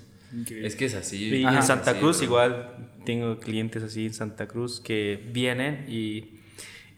[0.51, 1.29] Es que es así.
[1.29, 6.39] Y en Santa Cruz igual tengo clientes así en Santa Cruz que vienen y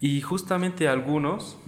[0.01, 1.59] y justamente algunos,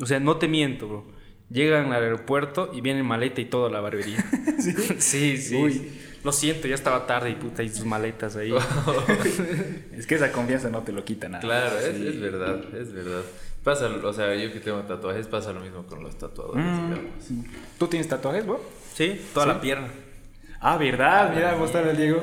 [0.00, 1.12] o sea, no te miento, bro,
[1.52, 4.18] llegan al aeropuerto y vienen maleta y todo a la barbería.
[4.58, 5.36] sí, sí.
[5.38, 5.98] sí.
[6.24, 8.54] Lo siento, ya estaba tarde y puta, y sus maletas ahí.
[9.92, 11.40] es que esa confianza no te lo quita nada.
[11.40, 13.22] Claro, es, es, verdad, es verdad.
[13.64, 17.44] Pasa, o sea, yo que tengo tatuajes, pasa lo mismo con los tatuadores, mm.
[17.78, 18.60] ¿Tú tienes tatuajes, bro?
[18.94, 19.88] Sí, toda la pierna.
[20.60, 21.32] Ah, ¿verdad?
[21.34, 22.22] Mira, vos el Diego.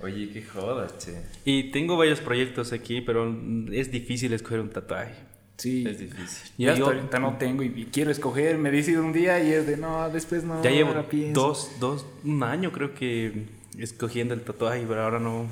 [0.00, 1.20] Oye, qué jodas, che.
[1.44, 3.36] Y tengo varios proyectos aquí, pero
[3.72, 5.14] es difícil escoger un tatuaje.
[5.60, 5.84] Sí.
[5.86, 6.52] Es difícil.
[6.56, 8.56] Ya hasta ahorita no tengo y, quiero escoger.
[8.56, 10.62] Me decido un día y es de no, después no.
[10.62, 10.94] Ya llevo
[11.32, 13.46] dos, dos, un año creo que
[13.78, 15.48] escogiendo el tatuaje, pero ahora no,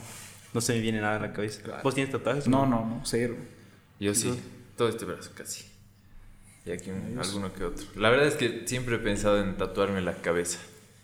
[0.55, 1.81] no se me viene nada en la cabeza.
[1.83, 2.49] ¿Vos tienes tatuajes?
[2.49, 3.37] No, no, no, cero.
[4.01, 4.33] Yo sí,
[4.77, 5.65] todo este brazo casi.
[6.65, 7.87] Y aquí alguno que otro.
[7.97, 10.59] La verdad es que siempre he pensado en tatuarme la cabeza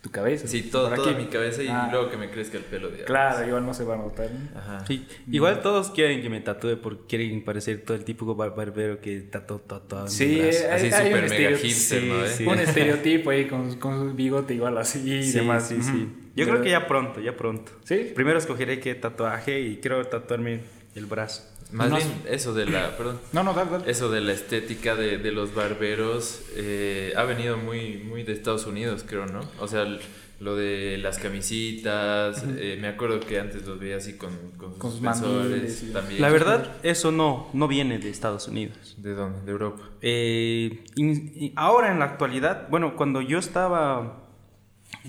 [0.04, 0.46] tu cabeza.
[0.46, 1.88] Sí, todo, toda mi cabeza y ah.
[1.90, 2.90] luego que me crezca el pelo.
[3.06, 4.28] Claro, igual no se va a notar.
[4.54, 4.84] Ajá.
[4.86, 9.20] Sí, igual todos quieren que me tatúe porque quieren parecer todo el típico barbero que
[9.20, 10.06] tatuó todo.
[10.06, 12.22] Sí, así súper mega hipster, ¿no?
[12.22, 12.46] Eh?
[12.46, 15.68] Un estereotipo ahí con, con su bigote igual así y demás.
[15.68, 16.14] Sí, sí.
[16.36, 17.72] Yo creo que ya pronto, ya pronto.
[17.84, 18.12] ¿Sí?
[18.14, 20.60] Primero escogeré qué tatuaje y quiero tatuarme
[20.94, 21.53] el brazo.
[21.74, 23.90] Más bien, eso de la, perdón, no, no, dale, dale.
[23.90, 28.66] eso de la estética de, de los barberos eh, ha venido muy, muy de Estados
[28.66, 29.40] Unidos, creo, ¿no?
[29.58, 29.84] O sea,
[30.38, 35.00] lo de las camisitas, eh, me acuerdo que antes los veía así con, con, sus
[35.92, 36.20] también.
[36.20, 38.94] La verdad, eso no, no viene de Estados Unidos.
[38.98, 39.40] ¿De dónde?
[39.42, 39.82] ¿De Europa?
[40.00, 40.84] Eh,
[41.56, 44.24] ahora en la actualidad, bueno, cuando yo estaba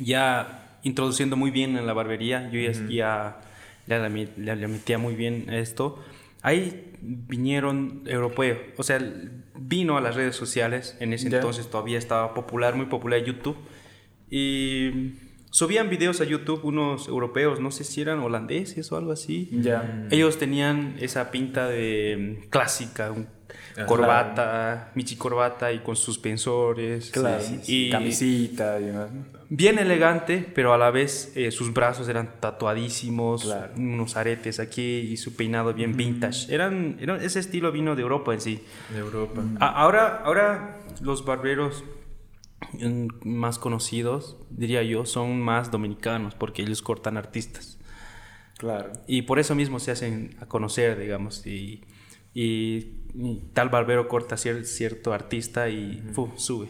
[0.01, 3.41] ya introduciendo muy bien en la barbería, yo ya,
[3.87, 6.03] ya, le, metía muy bien esto
[6.45, 8.99] Ahí vinieron europeos, o sea,
[9.57, 13.57] vino a las redes sociales, en ese entonces todavía estaba popular, muy popular YouTube,
[14.29, 15.13] y
[15.49, 19.49] subían videos a YouTube unos europeos, no sé si eran holandeses o algo así.
[19.53, 20.07] Ya.
[20.11, 22.49] Ellos tenían esa pinta de mm,
[23.87, 27.11] corbata, michi corbata y con suspensores.
[27.11, 27.43] Claro.
[27.67, 29.09] y camisita y demás.
[29.49, 35.17] Bien elegante, pero a la vez eh, sus brazos eran tatuadísimos, unos aretes aquí y
[35.17, 36.53] su peinado bien vintage.
[36.53, 38.63] Eran, ese estilo vino de Europa en sí.
[38.91, 39.43] De Europa.
[39.59, 41.83] ahora, ahora los barberos
[42.73, 47.77] mm, más conocidos, diría yo, son más dominicanos porque ellos cortan artistas.
[48.57, 48.93] Claro.
[49.05, 51.83] Y por eso mismo se hacen a conocer, digamos, y
[52.35, 53.04] y,
[53.53, 56.03] tal barbero corta cierto artista y
[56.37, 56.67] sube.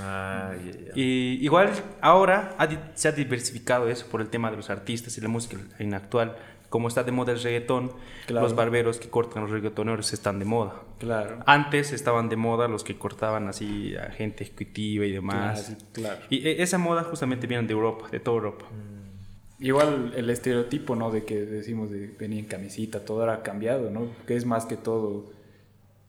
[0.00, 0.52] Ah,
[0.94, 1.70] Y igual
[2.00, 2.56] ahora
[2.94, 6.36] se ha diversificado eso por el tema de los artistas y la música en actual.
[6.68, 7.92] Como está de moda el reggaetón,
[8.28, 10.82] los barberos que cortan los reggaetoneros están de moda.
[10.98, 11.38] Claro.
[11.46, 15.76] Antes estaban de moda los que cortaban así a gente ejecutiva y demás.
[15.92, 18.64] Claro, Y e, esa moda justamente viene de Europa, de toda Europa.
[18.72, 19.64] Mm.
[19.64, 21.12] Igual el estereotipo, ¿no?
[21.12, 24.08] De que decimos de venir en camisita, todo era cambiado, ¿no?
[24.26, 25.33] Que es más que todo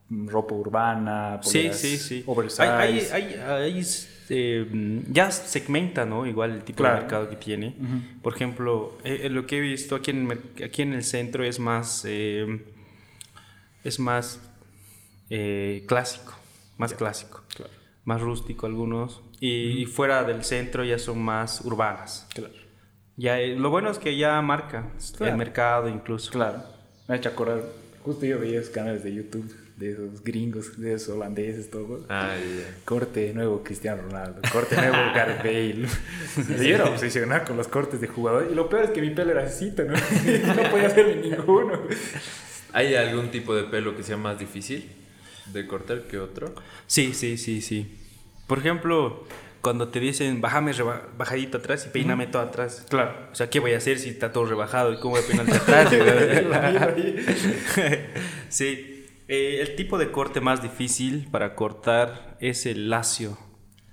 [0.10, 2.24] ropa urbana, sí, sí, sí.
[2.26, 2.64] oversize.
[2.64, 3.86] Hay, hay, hay,
[4.30, 6.26] eh, ya segmenta, ¿no?
[6.26, 7.76] Igual el tipo de mercado que tiene.
[8.22, 10.32] Por ejemplo, eh, eh, lo que he visto aquí en,
[10.64, 14.40] aquí en el centro es más, es más
[15.88, 16.34] clásico,
[16.78, 17.44] más clásico,
[18.04, 19.22] más rústico algunos.
[19.40, 22.28] Y, fuera del centro ya son más urbanas.
[22.34, 22.54] Claro.
[23.18, 26.32] Ya, eh, lo bueno es que ya marca el mercado incluso.
[26.32, 26.64] Claro.
[27.08, 27.64] Me ha hecho acordar,
[28.04, 32.06] justo yo veía esos canales de YouTube de esos gringos, de esos holandeses, todo.
[32.10, 32.36] Ah,
[32.86, 35.88] Corte nuevo Cristiano Ronaldo, corte nuevo Gareth Bale.
[36.48, 38.48] yo era obsesionado con los cortes de jugador.
[38.50, 39.86] Y lo peor es que mi pelo era así, ¿no?
[39.86, 41.82] no podía hacerme ninguno.
[42.72, 44.90] ¿Hay algún tipo de pelo que sea más difícil
[45.52, 46.54] de cortar que otro?
[46.88, 47.98] Sí, sí, sí, sí.
[48.48, 49.26] Por ejemplo,
[49.62, 50.72] cuando te dicen bájame
[51.18, 52.86] bajadito atrás y peíname todo atrás.
[52.90, 53.14] Claro.
[53.32, 55.56] O sea, ¿qué voy a hacer si está todo rebajado y cómo voy a peinarte
[55.56, 55.90] atrás?
[58.50, 58.95] sí.
[59.28, 63.38] Eh, el tipo de corte más difícil para cortar es el lacio.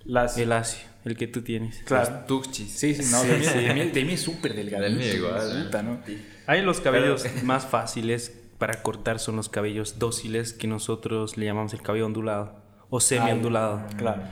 [0.05, 0.43] Lacio.
[0.43, 1.83] El lacio, el que tú tienes.
[1.85, 2.24] Claro.
[2.26, 2.70] tuchis.
[2.70, 4.85] Sí, sí, no, de, mí, es súper delgado.
[4.85, 5.70] De mí igual.
[5.85, 6.01] ¿no?
[6.47, 11.72] Hay los cabellos más fáciles para cortar son los cabellos dóciles que nosotros le llamamos
[11.72, 13.85] el cabello ondulado o semi-ondulado.
[13.97, 14.22] claro.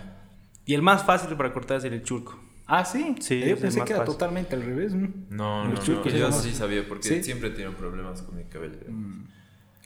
[0.64, 2.38] Y el más fácil para cortar es el churco.
[2.66, 3.16] Ah, sí.
[3.18, 4.94] Sí, yo pensé que era totalmente al revés.
[4.94, 5.82] No, no, no.
[5.82, 8.78] Yo sí sabía porque siempre he tenido problemas con mi cabello.
[8.86, 9.26] Mm,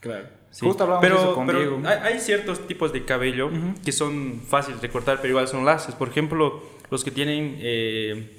[0.00, 0.28] claro.
[0.60, 3.50] Justo hablamos pero, eso con pero Hay, ciertos tipos de cabello
[3.84, 5.96] que son fáciles de cortar, pero igual son lacios.
[5.96, 8.30] Por ejemplo, los que tienen eh,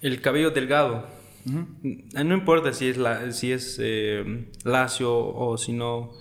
[0.00, 1.06] el cabello delgado.
[1.44, 6.12] No importa si es, la, si es eh, lacio o si no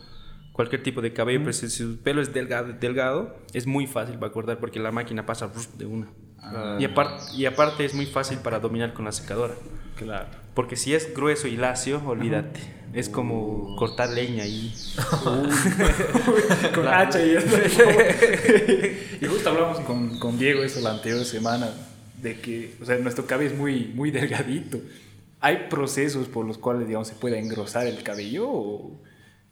[0.54, 4.32] cualquier tipo de cabello, pero si su pelo es delgado, delgado, es muy fácil para
[4.32, 6.08] cortar porque la máquina pasa de una.
[6.42, 6.78] Ah.
[6.80, 9.54] Y, aparte, y aparte es muy fácil para dominar con la secadora.
[9.96, 10.30] Claro.
[10.60, 12.60] Porque si es grueso y lacio, olvídate.
[12.92, 14.76] Es como cortar leña ahí.
[16.76, 17.58] con hacha y eso.
[19.22, 21.70] y justo hablamos con, con, Diego eso la anterior semana,
[22.22, 24.82] de que, o sea, nuestro cabello es muy, muy delgadito.
[25.40, 29.00] ¿Hay procesos por los cuales, digamos, se puede engrosar el cabello o,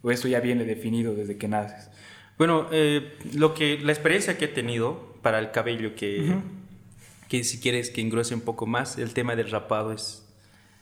[0.02, 1.88] o eso ya viene definido desde que naces?
[2.36, 6.36] Bueno, eh, lo que, la experiencia que he tenido para el cabello que
[7.28, 10.27] que si quieres que engrose un poco más, el tema del rapado es,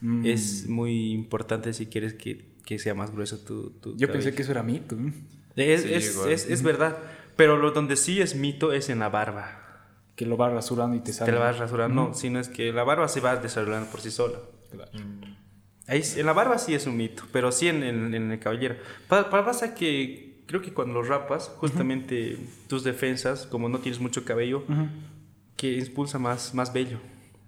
[0.01, 0.26] mm.
[0.26, 4.42] es muy importante si quieres que, que sea más grueso tu, tu Yo pensé que
[4.42, 4.97] eso era mito.
[5.57, 6.99] Es, es, es, es, verdad,
[7.36, 9.62] pero lo donde sí es mito es en la barba.
[10.14, 11.30] Que lo vas rasurando y te sale.
[11.30, 14.11] Te lo vas rasurando, no, sino es que la barba se va desarrollando por sí
[14.11, 14.38] sola.
[14.70, 14.90] Claro.
[15.86, 18.76] Ahí, en la barba sí es un mito, pero sí en, en, en el cabellero.
[19.09, 22.38] Para, pasa que creo que cuando lo rapas, justamente
[22.68, 24.64] tus defensas, como no tienes mucho cabello,
[25.57, 26.99] que impulsa más, más bello.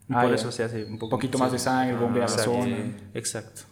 [0.08, 2.76] Y ah, por eso se hace un poco poquito más de sangre, bombea la zona.
[3.14, 3.62] Exacto.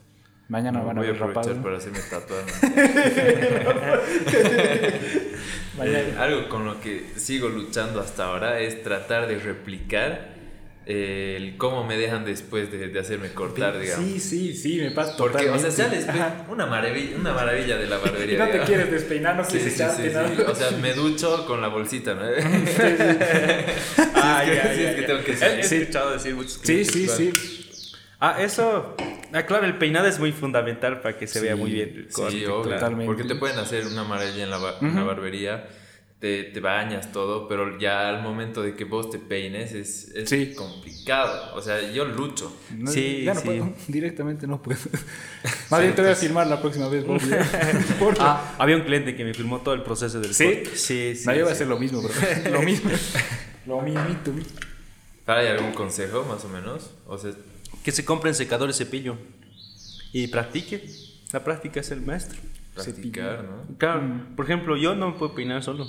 [0.48, 1.60] Mañana van a ver rapado.
[1.62, 2.52] para hacerme tatuaje.
[5.82, 10.35] eh, algo con lo que sigo luchando hasta ahora es tratar de replicar
[10.86, 14.06] el cómo me dejan después de, de, hacerme cortar, digamos.
[14.06, 16.06] Sí, sí, sí, me pasa Porque, o sea, sales
[16.48, 18.34] una maravilla, una maravilla de la barbería.
[18.36, 21.60] Y no te quieres despeinar, no quieres sí, sí, sí, O sea, me ducho con
[21.60, 22.22] la bolsita, ¿no?
[24.14, 27.32] ah, ya, sí, es que tengo que He escuchado decir muchos Sí, sí, sí.
[28.20, 28.94] Ah, eso.
[29.32, 32.06] Ah, claro, el peinado es muy fundamental para que se vea muy bien.
[32.10, 33.06] sí, Totalmente.
[33.06, 35.66] Porque te pueden hacer una maravilla en la, en la barbería
[36.18, 40.56] te, te, bañas todo, pero ya al momento de que vos te peines es, es
[40.56, 41.54] complicado.
[41.54, 42.56] O sea, yo lucho.
[42.86, 44.80] sí, ya no puedo, directamente no puedo.
[45.70, 47.04] Más bien te voy a filmar la próxima vez.
[48.18, 50.62] ah, había un cliente que me filmó todo el proceso del ¿Sí?
[50.74, 51.26] Sí, sí.
[51.26, 52.12] No, yo voy a hacer lo mismo, bro.
[52.50, 52.90] lo mismo.
[53.66, 54.32] lo mismito.
[55.26, 56.92] ¿Hay algún consejo, más o menos?
[57.06, 57.32] O sea...
[57.84, 59.16] Que se compren secadores cepillo
[60.12, 60.88] y practique.
[61.32, 62.38] La práctica es el maestro.
[62.84, 63.76] Practicar, ¿no?
[63.78, 65.86] Claro, por ejemplo, yo no me puedo peinar solo.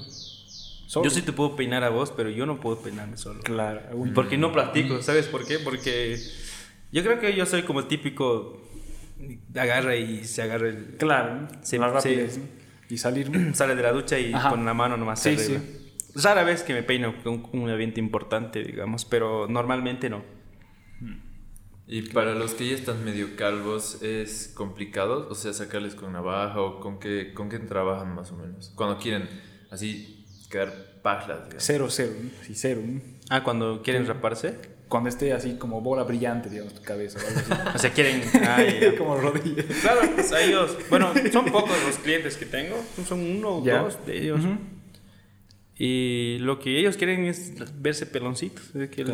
[1.04, 3.42] Yo sí te puedo peinar a vos, pero yo no puedo peinarme solo.
[3.42, 3.82] Claro.
[4.16, 5.60] Porque no practico, ¿sabes por qué?
[5.60, 6.18] Porque
[6.92, 8.62] yo creo que yo soy como el típico
[9.56, 10.96] agarra y se agarra el...
[10.98, 12.28] Claro, se, más rápido.
[12.90, 13.54] y salir...
[13.54, 15.60] Sale de la ducha y con la mano nomás se arregla.
[15.60, 16.22] Sí.
[16.24, 20.37] Rara vez que me peino con un evento importante, digamos, pero normalmente no.
[21.90, 25.28] Y para los que ya están medio calvos, ¿es complicado?
[25.30, 28.74] O sea, sacarles con navaja o con qué, con qué trabajan más o menos.
[28.76, 29.30] Cuando quieren
[29.72, 31.40] así quedar pajlas.
[31.58, 32.12] Cero, cero,
[32.46, 32.82] sí, cero.
[33.30, 34.56] Ah, cuando quieren raparse.
[34.90, 37.20] Cuando esté así como bola brillante, digamos, tu cabeza.
[37.74, 38.22] O, sea, quieren.
[38.98, 39.66] como rodillas.
[39.82, 40.78] Claro, pues a ellos.
[40.90, 42.76] Bueno, son pocos los clientes que tengo.
[43.08, 44.42] Son uno o dos de ellos.
[45.78, 48.76] Y lo que ellos quieren es verse peloncitos.
[48.76, 49.06] Es que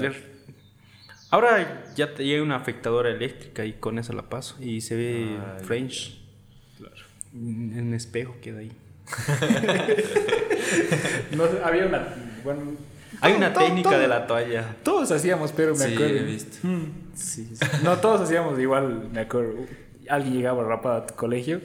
[1.34, 5.36] Ahora ya te llega una afectadora eléctrica y con esa la paso y se ve
[5.64, 6.22] French.
[6.78, 6.96] Claro.
[7.34, 8.72] En espejo queda ahí.
[11.36, 12.08] no, había una.
[12.44, 12.74] Bueno,
[13.20, 14.76] hay una técnica de la toalla.
[14.84, 16.18] Todos hacíamos, pero me acuerdo.
[16.18, 16.68] He visto.
[16.68, 17.16] Mm.
[17.16, 17.52] Sí,
[17.84, 19.56] No, todos hacíamos igual, me acuerdo.
[20.10, 21.62] Alguien llegaba rapado a tu colegio,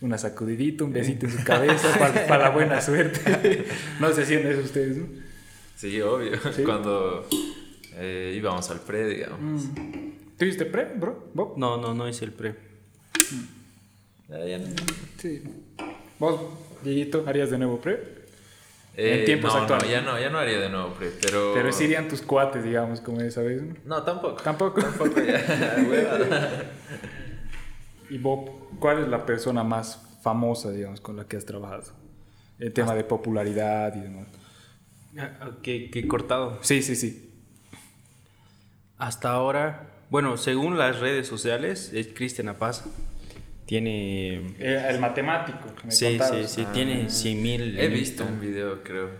[0.00, 1.96] una sacudidita, un besito en su cabeza
[2.26, 3.66] para, la buena suerte.
[4.00, 5.06] no sé si hacían eso ustedes, ¿no?
[5.76, 6.32] Sí, obvio.
[6.64, 7.28] Cuando
[7.96, 9.40] eh, íbamos al pre, digamos.
[9.40, 10.10] Mm.
[10.38, 11.30] ¿Tuviste pre, bro?
[11.56, 12.50] No, no, no hice el pre.
[12.50, 14.34] Mm.
[15.18, 15.42] Sí.
[16.18, 16.40] ¿Vos,
[16.82, 18.16] Dieguito, harías de nuevo pre?
[18.96, 19.86] en eh, tiempos no, actuales.
[19.86, 21.52] No, ya no, ya no haría de nuevo pre, pero...
[21.54, 23.74] Pero sí irían tus cuates, digamos, como esa vez, ¿no?
[23.84, 24.42] No, tampoco.
[24.42, 24.80] Tampoco.
[24.80, 25.38] Tampoco, ya.
[28.10, 31.92] y Bob, ¿cuál es la persona más famosa, digamos, con la que has trabajado?
[32.58, 34.28] El tema de popularidad y demás.
[35.18, 36.58] Ah, ¿Qué, qué cortado?
[36.62, 37.25] Sí, sí, sí.
[38.98, 42.84] Hasta ahora, bueno, según las redes sociales, es Cristian Apaz.
[43.66, 44.54] Tiene...
[44.58, 45.58] Eh, el matemático.
[45.88, 47.78] sí, sí, sí, tiene 100 mil...
[47.78, 49.10] He visto un video, creo,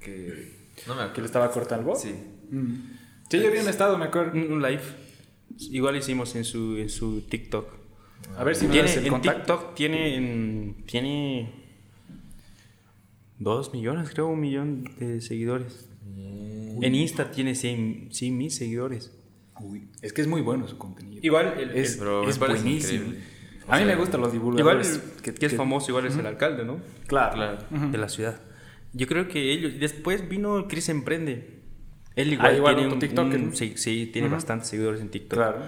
[0.00, 0.60] que...
[0.86, 1.12] No me acuerdo.
[1.12, 2.14] ¿Que le estaba cortando el Sí.
[2.50, 3.00] Mm.
[3.28, 4.32] Sí, yo vi un estado, me acuerdo.
[4.32, 4.82] Un, live.
[5.70, 7.80] Igual hicimos en su, en su TikTok.
[8.36, 11.52] A ver si tiene, el en TikTok tiene, tiene
[13.38, 15.88] dos millones, creo, un millón de seguidores.
[16.82, 19.12] En Insta tiene 100 mil seguidores.
[19.60, 21.20] Uy, es que es muy bueno su contenido.
[21.22, 23.12] Igual es, es buenísimo.
[23.68, 24.96] A mí me gustan los divulgadores.
[24.96, 26.80] Igual que, que, es famoso, igual es el alcalde, ¿no?
[27.06, 27.34] Claro.
[27.34, 27.90] claro.
[27.90, 28.40] De la ciudad.
[28.92, 29.74] Yo creo que ellos.
[29.78, 31.60] Después vino Chris Emprende.
[32.16, 33.32] Él igual, ah, tiene un, TikTok.
[33.52, 35.38] sí, sí, tiene bastantes seguidores en TikTok.
[35.38, 35.62] Claro.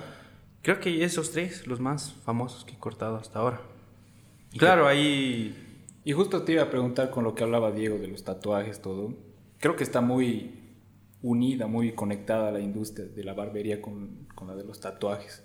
[0.62, 3.60] Creo que esos tres, los más famosos que he cortado hasta ahora.
[4.52, 5.54] Y claro, ahí.
[6.04, 9.14] Y justo te iba a preguntar con lo que hablaba Diego de los tatuajes, todo.
[9.60, 10.61] Creo que está muy
[11.22, 15.44] unida, muy conectada a la industria de la barbería con, con la de los tatuajes.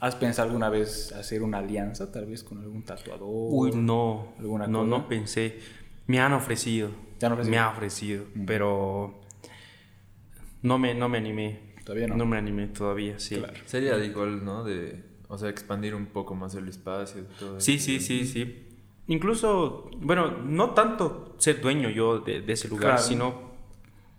[0.00, 3.28] ¿Has pensado alguna vez hacer una alianza, tal vez con algún tatuador?
[3.28, 4.34] Uy, no.
[4.38, 5.58] no, no pensé.
[6.06, 6.90] Me han ofrecido.
[7.46, 8.44] Me ha ofrecido, mm.
[8.46, 9.20] pero
[10.62, 11.74] no me, no me animé.
[11.84, 12.16] Todavía no.
[12.16, 13.42] No me animé todavía, sí.
[13.66, 14.62] Sería igual, ¿no?
[14.62, 17.24] De, o sea, expandir un poco más el espacio.
[17.38, 18.66] Todo sí, sí, sí, sí.
[19.08, 23.47] Incluso, bueno, no tanto ser dueño yo de, ese lugar, sino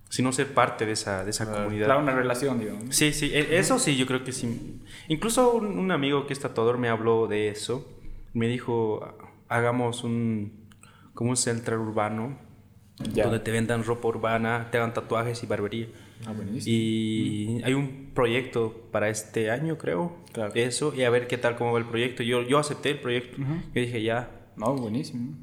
[0.10, 1.86] sino ser parte de esa, de esa comunidad.
[1.86, 2.96] Claro, una relación, digamos.
[2.96, 4.82] Sí, sí, e, eso sí, yo creo que sí.
[5.08, 7.88] Incluso un, amigo que es tatuador me habló de eso.
[8.34, 9.16] Me dijo,
[9.48, 10.68] hagamos un,
[11.14, 12.38] como un centro urbano,
[12.98, 15.88] donde te vendan ropa urbana, te hagan tatuajes y barbería.
[16.26, 16.76] Ah, buenísimo.
[16.76, 20.18] Y hay un proyecto para este año, creo.
[20.34, 20.52] Claro.
[20.56, 22.24] Eso, y a ver qué tal, cómo va el proyecto.
[22.24, 23.38] Yo, yo acepté el proyecto.
[23.38, 24.30] Yo dije, ya.
[24.58, 25.38] No, buenísimo.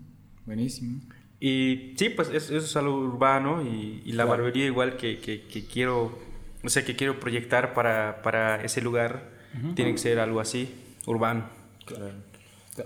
[0.45, 1.01] Buenísimo.
[1.39, 6.18] Y sí, pues eso, es algo urbano y, la barbería igual que, que, quiero,
[6.62, 9.30] o sea, que quiero proyectar para, para ese lugar,
[9.74, 10.72] tiene que ser algo así,
[11.07, 11.49] urbano.
[11.84, 12.12] Claro.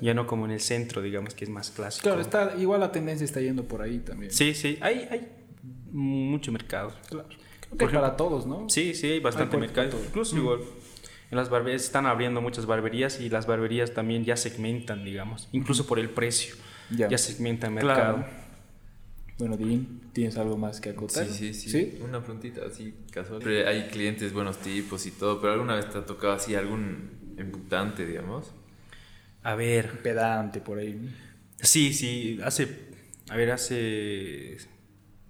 [0.00, 2.04] Ya no como en el centro, digamos, que es más clásico.
[2.04, 4.30] Claro, está, igual la tendencia está yendo por ahí también.
[4.30, 5.28] Sí, sí, hay, hay
[5.90, 6.92] mucho mercado.
[7.08, 7.28] Claro.
[7.76, 8.68] para todos, ¿no?
[8.68, 9.98] Sí, sí, hay bastante mercado.
[10.04, 10.60] Incluso igual.
[11.30, 15.86] En las barberías están abriendo muchas barberías y las barberías también ya segmentan, digamos, incluso
[15.86, 16.56] por el precio.
[16.96, 18.24] Ya, ya segmentan el mercado.
[19.38, 21.26] Bueno, Dean, ¿tienes algo más que acotar?
[21.26, 21.98] Sí, sí, sí.
[22.02, 23.42] Una preguntita así casual.
[23.66, 28.04] Hay clientes buenos tipos y todo, pero ¿alguna vez te ha tocado así algún embutante,
[28.04, 28.52] digamos?
[29.42, 30.02] A ver.
[30.02, 31.10] Pedante por ahí.
[31.58, 32.68] Sí, sí, hace.
[33.30, 34.58] A ver, hace.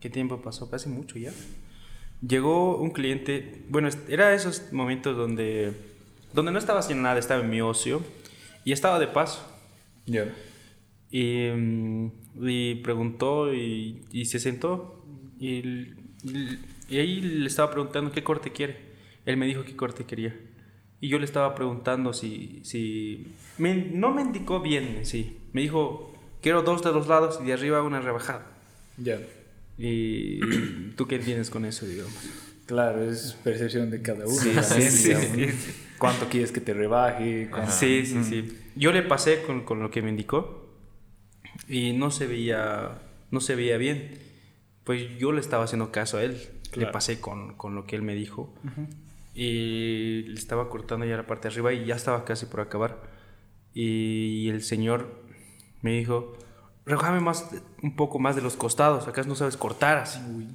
[0.01, 0.69] ¿Qué tiempo pasó?
[0.73, 1.31] Hace mucho ya.
[2.27, 3.63] Llegó un cliente.
[3.69, 5.73] Bueno, era esos momentos donde.
[6.33, 8.03] Donde no estaba haciendo nada, estaba en mi ocio.
[8.65, 9.47] Y estaba de paso.
[10.07, 10.27] Ya.
[11.11, 12.11] Y, mm,
[12.43, 15.05] y, preguntó y, y, se sentó.
[15.39, 15.63] Y,
[16.89, 18.77] y ahí le estaba preguntando qué corte quiere.
[19.27, 20.37] Él me dijo qué corte quería.
[21.01, 22.61] Y yo le estaba preguntando si...
[22.63, 23.27] si
[23.59, 25.39] no me indicó bien, sí.
[25.53, 28.47] Me dijo, quiero dos de los lados y de arriba una rebajada.
[28.99, 29.19] Ya.
[29.79, 30.41] ¿Y
[30.97, 32.15] tú qué tienes con eso, digamos?
[32.67, 34.63] Claro, es percepción de cada uno.
[34.63, 35.13] Sí, sí,
[35.99, 37.51] ¿Cuánto quieres que te rebaje?
[37.69, 38.59] Sí, sí, sí.
[38.77, 40.70] Yo le pasé con, con, lo que me indicó
[41.69, 42.99] y no se veía,
[43.31, 44.19] no se veía bien.
[44.85, 46.41] Pues yo le estaba haciendo caso a él.
[46.75, 48.53] Le pasé con, con, lo que él me dijo.
[49.35, 53.01] Y le estaba cortando ya la parte de arriba y ya estaba casi por acabar.
[53.75, 55.23] Y el señor
[55.83, 56.37] me dijo,
[56.87, 57.49] rebájame más,
[57.83, 60.21] un poco más de los costados, acá no sabes cortar así.
[60.21, 60.49] Uy.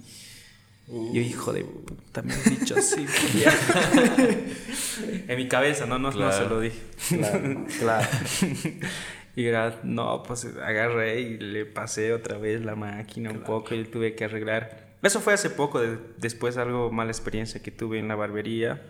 [0.87, 3.07] Yo, hijo de puta, me he dicho así.
[5.27, 6.79] en mi cabeza, no, no, no se lo dije.
[7.09, 8.07] Claro, claro.
[9.35, 13.83] y era, no, pues agarré y le pasé otra vez la máquina un poco y
[13.83, 15.79] tuve que arreglar eso fue hace poco,
[16.17, 18.81] después algo mala experiencia que tuve en la barbería.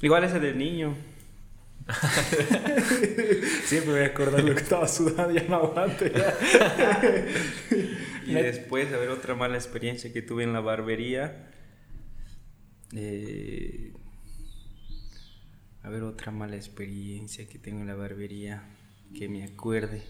[0.00, 0.94] Igual ese del niño.
[3.64, 6.04] Siempre voy a acordar lo que estaba sudando, ya no aguanto.
[8.26, 11.50] y después, a ver, otra mala experiencia que tuve en la barbería.
[12.94, 13.92] Eh,
[15.82, 18.62] a ver, otra mala experiencia que tengo en la barbería
[19.14, 20.02] que me acuerde.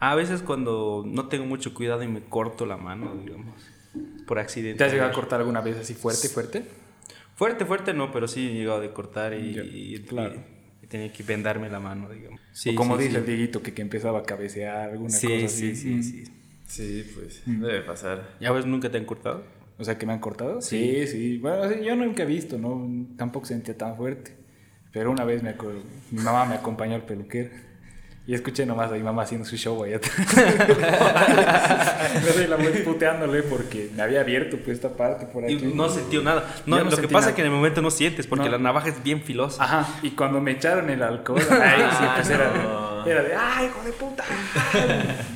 [0.00, 3.54] A veces cuando no tengo mucho cuidado y me corto la mano, digamos
[4.26, 4.78] por accidente.
[4.78, 6.62] ¿Te has llegado a cortar alguna vez así fuerte, fuerte?
[7.34, 10.42] Fuerte, fuerte no, pero sí he llegado a cortar y, claro.
[10.88, 12.40] tenía que vendarme la mano, digamos.
[12.52, 15.48] Sí, o como dice el Dieguito, que, que empezaba a cabecear, alguna cosa así.
[15.48, 16.02] Sí, sí, mm.
[16.02, 16.24] sí.
[16.66, 17.62] Sí, pues mm.
[17.62, 18.36] debe pasar.
[18.40, 19.42] ¿Ya ves nunca te han cortado?
[19.78, 20.60] O sea, que me han cortado.
[20.60, 21.38] Sí, sí.
[21.38, 22.86] Bueno, yo nunca he visto, ¿no?
[23.16, 24.36] Tampoco sentía tan fuerte.
[24.92, 25.54] Pero una vez me
[26.10, 27.50] mi mamá me acompañó al peluquero.
[28.28, 30.36] Y escuché nomás a mi mamá haciendo su show allá atrás.
[32.22, 35.54] me doy la vuelta puteándole porque me había abierto pues esta parte por aquí.
[35.54, 36.44] Y no sintió nada.
[36.66, 39.02] No, lo que pasa es que en el momento no sientes porque la navaja es
[39.02, 39.64] bien filosa.
[39.64, 39.88] Ajá.
[40.02, 42.52] Y cuando me echaron el alcohol, ahí sí, pues era,
[43.06, 44.24] era de, ¡ay, hijo de puta!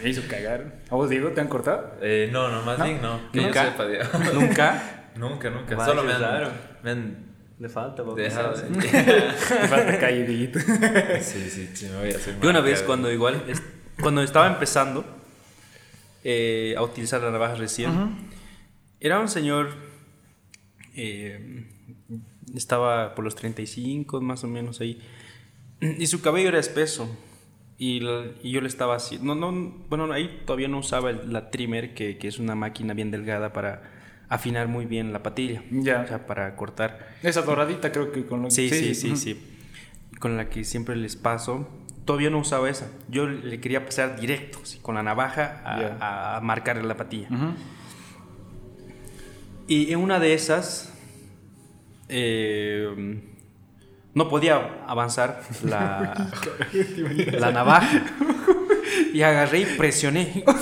[0.03, 0.74] me hizo cagar.
[0.90, 1.95] ¿A vos, Diego, te han cortado?
[2.03, 3.32] Eh, no, no, más bien no.
[3.32, 3.64] Que ¿Nunca?
[3.64, 4.05] yo sepa, Diego.
[4.34, 4.82] ¿Nunca?
[5.16, 5.82] nunca, nunca.
[5.82, 7.32] Solo me han, me han
[7.62, 8.20] Le falta, papá.
[8.20, 8.54] dejado.
[8.68, 10.58] Me falta Dieguito.
[10.58, 13.62] Sí, sí, sí, me voy a hacer Yo una vez cuando igual, es-
[14.00, 15.04] cuando estaba empezando
[16.24, 18.16] eh, a utilizar la navaja recién,
[18.98, 19.68] era un señor,
[20.96, 21.66] eh,
[22.56, 25.00] estaba por los 35 más o menos ahí,
[25.80, 27.08] y su cabello era espeso.
[27.78, 29.52] Y, la- y yo le estaba así, no, no,
[29.88, 33.52] bueno, ahí todavía no usaba el- la trimmer, que, que es una máquina bien delgada
[33.52, 33.82] para
[34.33, 36.01] afinar muy bien la patilla, Ya.
[36.01, 37.16] o sea, para cortar.
[37.22, 39.16] Esa doradita creo que con lo Sí, sí, sí, ujú.
[39.16, 39.59] sí.
[40.18, 41.68] Con la que siempre les paso.
[42.07, 42.89] Todavía no usaba esa.
[43.09, 45.97] Yo le quería pasar directo, con la navaja, a, Ya.
[46.01, 47.28] a- a marcar la patilla.
[47.30, 47.55] Ujú.
[49.68, 50.93] Y en una de esas,
[52.09, 53.20] eh,
[54.14, 56.30] no podía avanzar la,
[57.39, 58.03] la navaja.
[59.12, 60.43] Y agarré y presioné.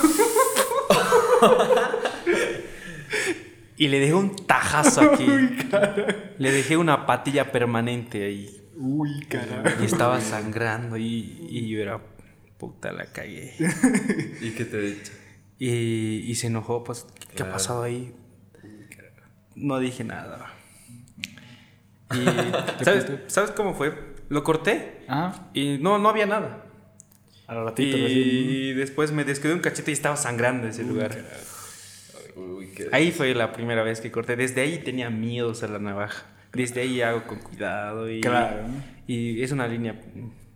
[3.81, 5.25] Y le dejé un tajazo aquí.
[6.37, 8.69] Le dejé una patilla permanente ahí.
[8.77, 9.81] Uy, carajo.
[9.81, 11.99] Y estaba sangrando y, y yo era,
[12.59, 13.55] puta, la cagué.
[14.39, 15.11] ¿Y qué te he dicho?
[15.57, 15.69] Y,
[16.29, 18.13] y se enojó, pues, ¿qué, qué ha pasado ahí?
[19.55, 20.53] No dije nada.
[22.13, 23.97] Y, ¿sabes, ¿sabes cómo fue?
[24.29, 25.49] Lo corté Ajá.
[25.55, 26.65] y no, no había nada.
[27.47, 28.27] Al ratito, recién.
[28.27, 31.17] Y después me descuidé un cachete y estaba sangrando ese lugar.
[32.35, 32.87] Uy, qué...
[32.91, 34.35] Ahí fue la primera vez que corté.
[34.35, 36.25] Desde ahí tenía miedo a la navaja.
[36.53, 38.67] Desde ahí hago con cuidado y, Claro.
[39.07, 39.93] y es una línea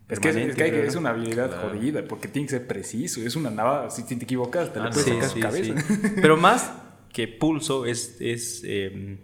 [0.10, 0.50] Es que, es, permanente.
[0.52, 1.70] es que hay una habilidad Claro.
[1.70, 3.22] jodida porque tiene que ser preciso.
[3.22, 3.90] Es una navaja.
[3.90, 4.94] Si te equivocas, te Ah, la no.
[4.96, 5.82] puedes Sí, sacar sí, cabeza.
[5.82, 6.12] sí.
[6.22, 6.72] Pero más
[7.14, 9.18] que pulso es, es eh,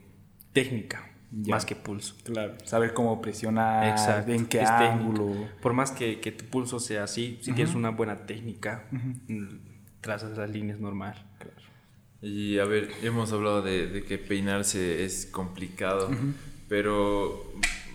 [0.54, 1.08] técnica.
[1.34, 1.56] Ya.
[1.56, 2.16] Más que pulso.
[2.26, 2.56] Claro.
[2.66, 4.32] Saber cómo presionar, Exacto.
[4.34, 5.28] en qué es ángulo.
[5.28, 5.52] técnica.
[5.62, 9.46] Por más que, que tu pulso sea así, si tienes una buena técnica, mm,
[10.02, 11.16] trazas las líneas normal.
[12.22, 16.10] Y a ver, hemos hablado de, de que peinarse es complicado,
[16.70, 17.52] pero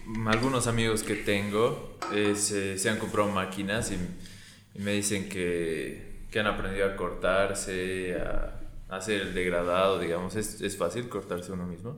[0.06, 3.96] mm, algunos amigos que tengo eh, se, se han comprado máquinas y,
[4.78, 10.34] y me dicen que, que han aprendido a cortarse, a, a hacer el degradado, digamos.
[10.34, 11.96] ¿Es, ¿Es fácil cortarse uno mismo?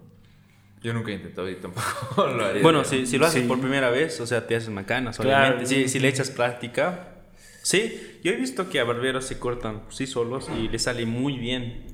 [0.83, 2.63] Yo nunca he intentado y tampoco lo haría.
[2.63, 3.49] Bueno, si, si lo haces Sí.
[3.49, 5.55] por primera vez, o sea, te haces macanas, Claro.
[5.57, 5.67] obviamente.
[5.67, 7.15] Si, si le echas práctica.
[7.63, 11.37] Sí, yo he visto que a barberos se cortan sí solos y les sale muy
[11.39, 11.85] bien.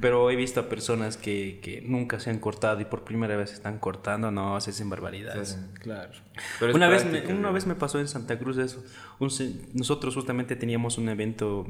[0.00, 3.52] Pero he visto a personas que, que nunca se han cortado y por primera vez
[3.52, 5.52] están cortando, no, se hacen barbaridades.
[5.56, 6.10] hacen- Claro.
[6.58, 7.52] pero Una vez, me, una ¿no?
[7.52, 8.82] vez me pasó en Santa Cruz eso.
[9.18, 9.28] Un
[9.74, 11.66] nosotros justamente teníamos un evento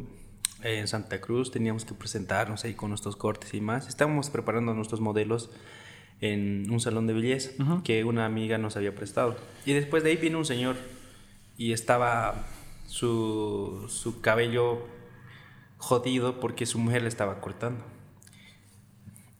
[0.62, 3.88] en Santa Cruz, teníamos que presentarnos ahí con nuestros cortes y más.
[3.88, 5.50] Estábamos preparando nuestros modelos
[6.20, 7.50] en un salón de belleza
[7.84, 9.36] que una amiga nos había prestado.
[9.66, 10.76] Y después de ahí vino un señor
[11.56, 12.44] y estaba
[12.86, 14.84] su, su cabello
[15.78, 17.84] jodido porque su mujer le estaba cortando.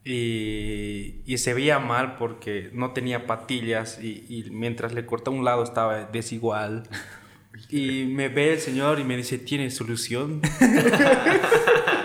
[0.04, 5.44] Y, y se veía mal porque no tenía patillas y, y mientras le cortaba un
[5.44, 6.84] lado estaba desigual.
[7.70, 10.40] Y me ve el señor y me dice, ¿tiene solución?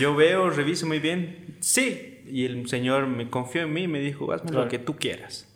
[0.00, 1.56] Yo veo, reviso muy bien.
[1.60, 2.20] Sí.
[2.30, 4.64] Y el señor me confió en mí y me dijo, hazme Claro.
[4.64, 5.48] lo que tú quieras.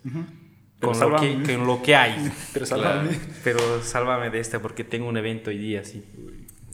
[0.79, 2.31] Pero Con lo, que, con lo que hay.
[2.53, 2.83] Pero Claro.
[2.83, 3.19] sálvame.
[3.43, 6.03] Pero sálvame de esta porque tengo un evento hoy día así.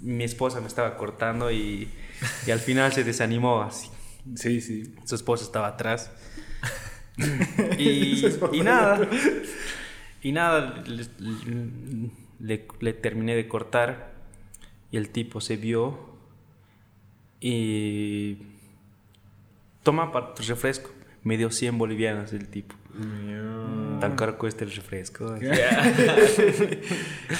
[0.02, 1.90] Mi esposa me estaba cortando y,
[2.48, 3.90] y al final se desanimó así.
[4.36, 4.94] Sí, sí.
[5.06, 6.12] Su esposa estaba atrás.
[7.78, 9.08] y, y nada.
[10.22, 11.06] Y nada, le,
[12.40, 14.14] le- le terminé de cortar
[14.92, 16.18] y el tipo se vio
[17.40, 18.38] y
[19.84, 20.92] toma para tu refresco.
[21.24, 22.76] Me dio 100 bolivianos el tipo.
[24.00, 25.36] Tan caro cuesta el refresco.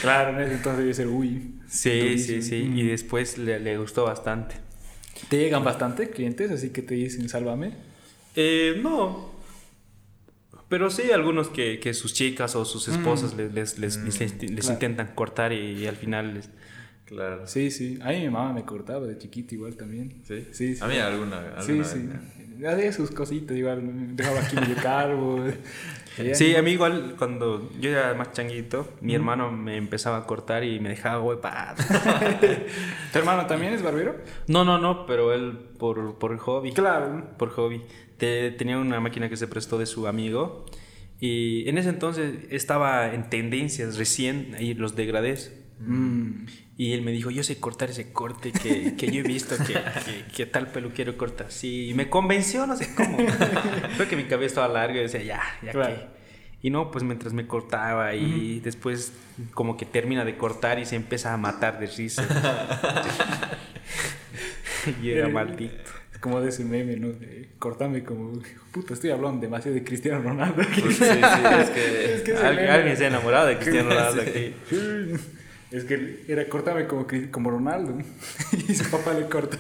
[0.02, 1.54] Claro, en ese entonces debe ser uy.
[1.68, 2.42] Sí, durísimo.
[2.42, 2.72] sí, sí.
[2.76, 4.56] Y después le, le gustó bastante.
[5.30, 7.74] ¿Te llegan bastante clientes así que te dicen sálvame?
[8.36, 9.30] Eh, no.
[10.70, 14.32] Pero sí, algunos que, que sus chicas o sus esposas les, les, les- les- les
[14.62, 14.74] claro.
[14.74, 16.50] intentan cortar y, al final les...
[17.10, 17.48] Claro.
[17.48, 17.98] Sí, sí.
[18.02, 20.22] A mí mi mamá me cortaba de chiquito igual también.
[20.24, 20.48] ¿Sí?
[20.52, 20.84] Sí, sí.
[20.84, 21.88] A mí alguna, alguna Sí, vez.
[21.88, 22.66] sí.
[22.66, 23.82] Hacía sus cositas igual.
[23.82, 25.48] me Dejaba aquí medio.
[26.18, 30.26] Ella- Sí, a mí igual cuando yo era más changuito, mi hermano me empezaba a
[30.26, 31.82] cortar y me dejaba huevado.
[33.14, 34.18] ¿Tu hermano también es barbero?
[34.48, 36.74] No, no, no, pero él por, por hobby.
[36.74, 37.26] Claro.
[37.38, 37.82] Por hobby.
[38.18, 40.66] Te- tenía una máquina que se prestó de su amigo
[41.20, 45.56] y en ese entonces estaba en tendencias recién ahí los degradés.
[45.80, 46.46] Mm.
[46.80, 49.76] Y él me dijo, yo sé cortar ese corte que, que yo he visto que,
[50.34, 51.90] que, tal peluquero corta así.
[51.90, 53.18] Y me convenció, no sé cómo.
[53.98, 56.08] Creo que mi cabeza estaba larga y decía, ya, ya que.
[56.62, 59.12] Y no, pues mientras me cortaba y después
[59.54, 62.26] como que termina de cortar y se empieza a matar de risa.
[65.04, 65.92] y era maldito.
[66.22, 67.10] Como de ese meme, ¿no?
[67.10, 70.64] De cortame como, puta, estoy hablando demasiado de Cristiano Ronaldo.
[70.82, 71.20] Pues sí, sí,
[71.62, 74.56] es que, es que alguien, se ha enamorado de Cristiano Ronaldo aquí.
[75.72, 77.98] Es que era cortame como, como Ronaldo.
[78.68, 79.58] y su papá le corta,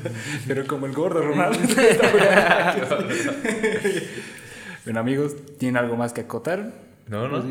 [0.47, 1.59] pero como el gordo Ronaldo.
[4.85, 6.73] bueno, amigos, ¿tienen algo más que acotar?
[7.07, 7.43] No, no.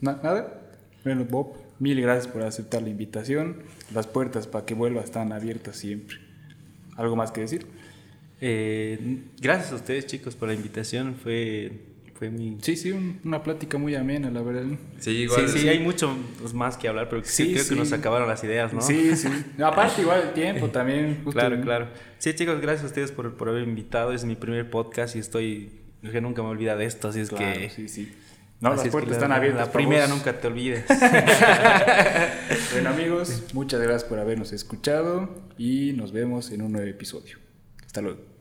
[0.00, 0.60] ¿Nada?
[1.04, 3.62] Bueno, Bob, mil gracias por aceptar la invitación.
[3.94, 6.18] Las puertas para que vuelva están abiertas siempre.
[6.96, 7.66] ¿Algo más que decir?
[8.40, 11.14] Eh, gracias a ustedes, chicos, por la invitación.
[11.14, 12.56] Fue fue mi...
[12.62, 14.64] Sí, sí, una plática muy amena, la verdad.
[14.98, 15.48] Sí, igual.
[15.48, 16.16] Sí, sí, hay mucho
[16.54, 18.80] más que hablar, pero sí, creo que nos acabaron las ideas, ¿no?
[18.80, 19.28] Sí, sí.
[19.62, 21.24] Aparte, igual el tiempo también.
[21.30, 21.88] claro, claro.
[22.18, 24.12] Sí, chicos, gracias a ustedes por, por haber invitado.
[24.12, 25.80] Es mi primer podcast y estoy...
[26.02, 27.70] Es que nunca me olvida de esto, así es que...
[27.70, 28.12] Sí, sí.
[28.60, 29.66] No, las puertas están abiertas.
[29.66, 30.84] La primera nunca te olvides.
[32.72, 37.36] bueno, amigos, muchas gracias por habernos escuchado y nos vemos en un nuevo episodio.
[37.84, 38.35] Hasta luego.